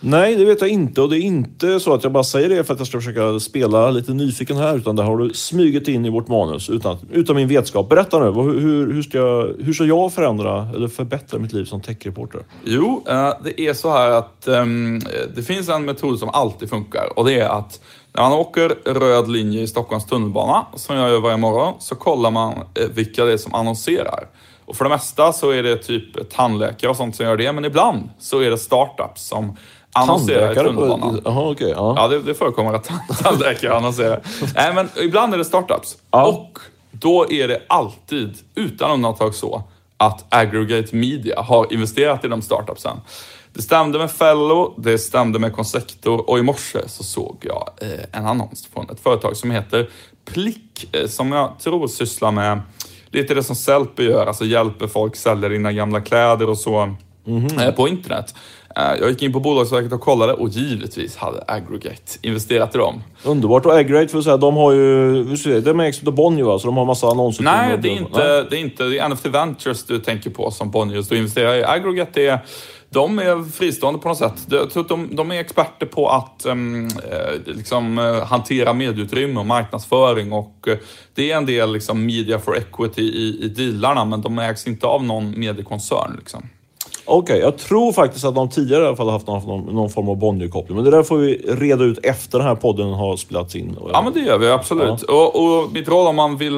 Nej, 0.00 0.36
det 0.36 0.44
vet 0.44 0.60
jag 0.60 0.70
inte 0.70 1.02
och 1.02 1.10
det 1.10 1.18
är 1.18 1.20
inte 1.20 1.80
så 1.80 1.94
att 1.94 2.04
jag 2.04 2.12
bara 2.12 2.24
säger 2.24 2.48
det 2.48 2.64
för 2.64 2.74
att 2.74 2.80
jag 2.80 2.88
ska 2.88 2.98
försöka 2.98 3.40
spela 3.40 3.90
lite 3.90 4.12
nyfiken 4.12 4.56
här 4.56 4.76
utan 4.76 4.96
det 4.96 5.02
har 5.02 5.16
du 5.16 5.34
smugit 5.34 5.88
in 5.88 6.04
i 6.04 6.10
vårt 6.10 6.28
manus 6.28 6.70
utan, 6.70 6.98
utan 7.12 7.36
min 7.36 7.48
vetskap. 7.48 7.88
Berätta 7.88 8.18
nu, 8.18 8.42
hur, 8.42 8.92
hur, 8.92 9.02
ska 9.02 9.18
jag, 9.18 9.54
hur 9.58 9.72
ska 9.72 9.84
jag 9.84 10.12
förändra 10.12 10.68
eller 10.74 10.88
förbättra 10.88 11.38
mitt 11.38 11.52
liv 11.52 11.64
som 11.64 11.80
techreporter? 11.80 12.40
Jo, 12.64 13.04
eh, 13.08 13.32
det 13.44 13.60
är 13.60 13.74
så 13.74 13.90
här 13.90 14.10
att 14.10 14.48
um, 14.48 15.00
det 15.34 15.42
finns 15.42 15.68
en 15.68 15.84
metod 15.84 16.18
som 16.18 16.28
alltid 16.28 16.70
funkar 16.70 17.18
och 17.18 17.24
det 17.24 17.40
är 17.40 17.48
att 17.48 17.80
när 18.12 18.22
man 18.22 18.32
åker 18.32 18.68
röd 18.84 19.28
linje 19.28 19.62
i 19.62 19.66
Stockholms 19.66 20.06
tunnelbana, 20.06 20.66
som 20.74 20.96
jag 20.96 21.10
gör 21.10 21.20
varje 21.20 21.36
morgon, 21.36 21.74
så 21.78 21.94
kollar 21.94 22.30
man 22.30 22.52
eh, 22.52 22.88
vilka 22.94 23.24
det 23.24 23.32
är 23.32 23.36
som 23.36 23.54
annonserar. 23.54 24.28
Och 24.66 24.76
för 24.76 24.84
det 24.84 24.88
mesta 24.88 25.32
så 25.32 25.50
är 25.50 25.62
det 25.62 25.76
typ 25.76 26.30
tandläkare 26.30 26.90
och 26.90 26.96
sånt 26.96 27.16
som 27.16 27.26
gör 27.26 27.36
det, 27.36 27.52
men 27.52 27.64
ibland 27.64 28.10
så 28.18 28.40
är 28.40 28.50
det 28.50 28.58
startups 28.58 29.28
som 29.28 29.56
annonserar 29.92 30.52
i 30.52 30.54
tunnelbanan. 30.54 31.20
Jaha, 31.24 31.50
okej. 31.50 31.72
ja. 31.76 31.94
Ja, 31.96 32.08
det, 32.08 32.22
det 32.22 32.34
förekommer 32.34 32.72
att 32.74 32.90
tandläkare 33.22 33.76
annonserar. 33.76 34.20
Nej, 34.54 34.74
men 34.74 34.88
ibland 34.96 35.34
är 35.34 35.38
det 35.38 35.44
startups. 35.44 35.96
Ja. 36.10 36.26
Och 36.26 36.58
då 36.90 37.32
är 37.32 37.48
det 37.48 37.62
alltid, 37.68 38.38
utan 38.54 38.90
undantag 38.90 39.34
så, 39.34 39.62
att 39.96 40.24
Aggregate 40.28 40.96
Media 40.96 41.40
har 41.40 41.72
investerat 41.72 42.24
i 42.24 42.28
de 42.28 42.42
startupsen. 42.42 43.00
Det 43.52 43.62
stämde 43.62 43.98
med 43.98 44.10
Fellow, 44.10 44.74
det 44.76 44.98
stämde 44.98 45.38
med 45.38 45.52
Consector 45.52 46.30
och 46.30 46.38
i 46.38 46.42
morse 46.42 46.78
så 46.86 47.04
såg 47.04 47.36
jag 47.40 47.70
eh, 47.80 48.20
en 48.20 48.26
annons 48.26 48.68
från 48.74 48.90
ett 48.90 49.00
företag 49.00 49.36
som 49.36 49.50
heter 49.50 49.90
Plick, 50.24 50.94
eh, 50.94 51.06
som 51.06 51.32
jag 51.32 51.58
tror 51.58 51.88
sysslar 51.88 52.30
med 52.30 52.60
lite 53.10 53.34
det 53.34 53.42
som 53.42 53.56
Sellpy 53.56 54.04
gör, 54.04 54.26
alltså 54.26 54.44
hjälper 54.44 54.86
folk 54.86 55.16
sälja 55.16 55.48
dina 55.48 55.72
gamla 55.72 56.00
kläder 56.00 56.50
och 56.50 56.58
så 56.58 56.94
eh, 57.60 57.70
på 57.74 57.88
internet. 57.88 58.34
Eh, 58.76 59.00
Jag 59.00 59.10
gick 59.10 59.22
in 59.22 59.32
på 59.32 59.40
Bolagsverket 59.40 59.92
och 59.92 60.00
kollade 60.00 60.32
och 60.32 60.48
givetvis 60.48 61.16
hade 61.16 61.44
Aggregate 61.48 62.12
investerat 62.22 62.74
i 62.74 62.78
dem. 62.78 63.02
Underbart. 63.24 63.66
Och 63.66 63.78
Aggregate, 63.78 64.08
för 64.08 64.18
att 64.18 64.24
säga, 64.24 64.36
de 64.36 64.56
har 64.56 64.72
ju... 64.72 65.24
det? 65.24 65.60
De 65.60 65.80
ägs 65.80 66.06
av 66.06 66.12
Bonnier 66.14 66.44
va? 66.44 66.58
Så 66.58 66.66
de 66.66 66.76
har 66.76 66.84
massa 66.84 67.06
annonsutrymme. 67.06 67.68
Nej, 67.68 67.78
det 67.82 67.88
är, 67.88 67.92
inte, 67.92 68.42
det 68.50 68.56
är 68.56 68.60
inte 68.60 68.84
det 68.84 68.98
är 68.98 69.08
NFT 69.08 69.26
Ventures 69.26 69.84
du 69.84 69.98
tänker 69.98 70.30
på 70.30 70.50
som 70.50 70.70
Bonniers 70.70 71.08
du 71.08 71.16
investerar 71.16 71.54
i. 71.54 71.64
Aggregate 71.64 72.22
är, 72.22 72.38
de 72.96 73.18
är 73.18 73.50
fristående 73.50 74.00
på 74.00 74.08
något 74.08 74.18
sätt. 74.18 74.46
Jag 74.50 74.70
tror 74.70 74.82
att 74.82 74.88
de, 74.88 75.16
de 75.16 75.30
är 75.30 75.40
experter 75.40 75.86
på 75.86 76.08
att 76.08 76.44
ehm, 76.44 76.86
eh, 76.86 77.54
liksom, 77.54 77.98
eh, 77.98 78.24
hantera 78.24 78.72
medieutrymme 78.72 79.40
och 79.40 79.46
marknadsföring 79.46 80.32
och 80.32 80.68
eh, 80.68 80.78
det 81.14 81.32
är 81.32 81.36
en 81.36 81.46
del 81.46 81.72
liksom, 81.72 82.06
media 82.06 82.38
for 82.38 82.56
equity 82.56 83.02
i, 83.02 83.44
i 83.44 83.48
dealarna 83.48 84.04
men 84.04 84.22
de 84.22 84.38
ägs 84.38 84.66
inte 84.66 84.86
av 84.86 85.04
någon 85.04 85.40
mediekoncern. 85.40 86.16
Liksom. 86.18 86.48
Okej, 87.08 87.38
jag 87.38 87.58
tror 87.58 87.92
faktiskt 87.92 88.24
att 88.24 88.34
de 88.34 88.48
tidigare 88.48 88.82
i 88.82 88.86
alla 88.86 88.96
fall 88.96 89.06
har 89.06 89.12
haft 89.12 89.26
någon, 89.26 89.74
någon, 89.74 89.90
form 89.90 90.08
av 90.08 90.16
Bonnier-koppling. 90.16 90.76
Men 90.76 90.84
det 90.84 90.90
där 90.90 91.02
får 91.02 91.16
vi 91.16 91.36
reda 91.48 91.84
ut 91.84 91.98
efter 92.02 92.38
den 92.38 92.46
här 92.46 92.54
podden 92.54 92.92
har 92.92 93.16
spelats 93.16 93.56
in. 93.56 93.76
Ja, 93.92 94.02
men 94.02 94.12
det 94.12 94.20
gör 94.20 94.38
vi 94.38 94.50
absolut. 94.50 95.02
Och, 95.02 95.36
och 95.36 95.72
mitt 95.72 95.88
råd 95.88 96.06
om 96.06 96.16
man 96.16 96.36
vill... 96.36 96.56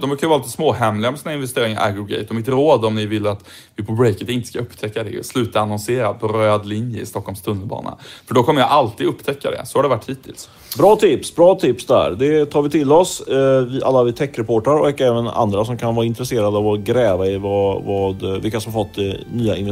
De 0.00 0.08
brukar 0.08 0.26
vara 0.26 0.38
lite 0.38 0.50
småhemliga 0.50 1.10
med 1.10 1.20
sina 1.20 1.34
investeringar 1.34 1.80
i 1.80 1.90
Aggregate. 1.90 2.26
Och 2.28 2.34
mitt 2.34 2.48
råd 2.48 2.84
om 2.84 2.94
ni 2.94 3.06
vill 3.06 3.26
att 3.26 3.44
vi 3.76 3.84
på 3.84 3.92
breaket 3.92 4.28
inte 4.28 4.48
ska 4.48 4.58
upptäcka 4.58 5.02
det 5.02 5.14
är 5.14 5.20
att 5.20 5.26
sluta 5.26 5.60
annonsera 5.60 6.14
på 6.14 6.28
röd 6.28 6.66
linje 6.66 7.00
i 7.02 7.06
Stockholms 7.06 7.42
tunnelbana. 7.42 7.96
För 8.26 8.34
då 8.34 8.42
kommer 8.42 8.60
jag 8.60 8.70
alltid 8.70 9.06
upptäcka 9.06 9.50
det. 9.50 9.66
Så 9.66 9.78
har 9.78 9.82
det 9.82 9.88
varit 9.88 10.08
hittills. 10.08 10.48
Bra 10.78 10.96
tips, 10.96 11.36
bra 11.36 11.54
tips 11.54 11.86
där. 11.86 12.10
Det 12.10 12.46
tar 12.46 12.62
vi 12.62 12.70
till 12.70 12.92
oss. 12.92 13.20
Eh, 13.20 13.62
vi, 13.62 13.82
alla 13.84 14.04
vi 14.04 14.12
techreportrar 14.12 14.80
och 14.80 15.00
även 15.00 15.28
andra 15.28 15.64
som 15.64 15.78
kan 15.78 15.94
vara 15.94 16.06
intresserade 16.06 16.56
av 16.56 16.68
att 16.68 16.80
gräva 16.80 17.26
i 17.26 17.38
vad, 17.38 17.84
vad, 17.84 18.42
vilka 18.42 18.60
som 18.60 18.72
fått 18.72 18.98
eh, 18.98 19.04
nya 19.32 19.56
investeringar. 19.56 19.69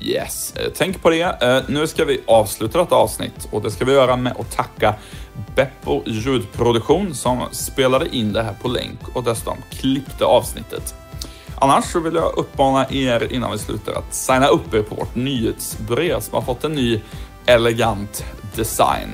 Yes, 0.00 0.54
eh, 0.56 0.70
tänk 0.76 1.02
på 1.02 1.10
det. 1.10 1.42
Eh, 1.42 1.62
Nu 1.68 1.86
ska 1.86 2.04
vi 2.04 2.20
avsluta 2.26 2.78
detta 2.78 2.94
avsnitt 2.94 3.48
och 3.50 3.62
det 3.62 3.70
ska 3.70 3.84
vi 3.84 3.92
göra 3.92 4.16
med 4.16 4.32
att 4.40 4.56
tacka 4.56 4.94
Beppo 5.54 6.02
ljudproduktion 6.06 7.14
som 7.14 7.40
spelade 7.52 8.16
in 8.16 8.32
det 8.32 8.42
här 8.42 8.54
på 8.62 8.68
länk 8.68 8.98
och 9.14 9.24
dessutom 9.24 9.56
klippte 9.70 10.24
avsnittet. 10.24 10.94
Annars 11.60 11.84
så 11.84 12.00
vill 12.00 12.14
jag 12.14 12.32
uppmana 12.38 12.86
er 12.90 13.32
innan 13.32 13.52
vi 13.52 13.58
slutar 13.58 13.92
att 13.92 14.14
signa 14.14 14.46
upp 14.46 14.74
er 14.74 14.82
på 14.82 14.94
vårt 14.94 15.14
nyhetsbrev 15.14 16.20
som 16.20 16.34
har 16.34 16.42
fått 16.42 16.64
en 16.64 16.72
ny 16.72 17.00
elegant 17.46 18.24
design. 18.56 19.08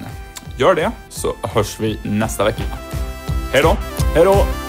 Gör 0.59 0.75
det 0.75 0.91
så 1.09 1.35
hörs 1.43 1.81
vi 1.81 1.99
nästa 2.03 2.45
vecka. 2.45 2.63
Hej 3.53 3.63
då! 3.63 3.77
Hej 4.15 4.25
då! 4.25 4.64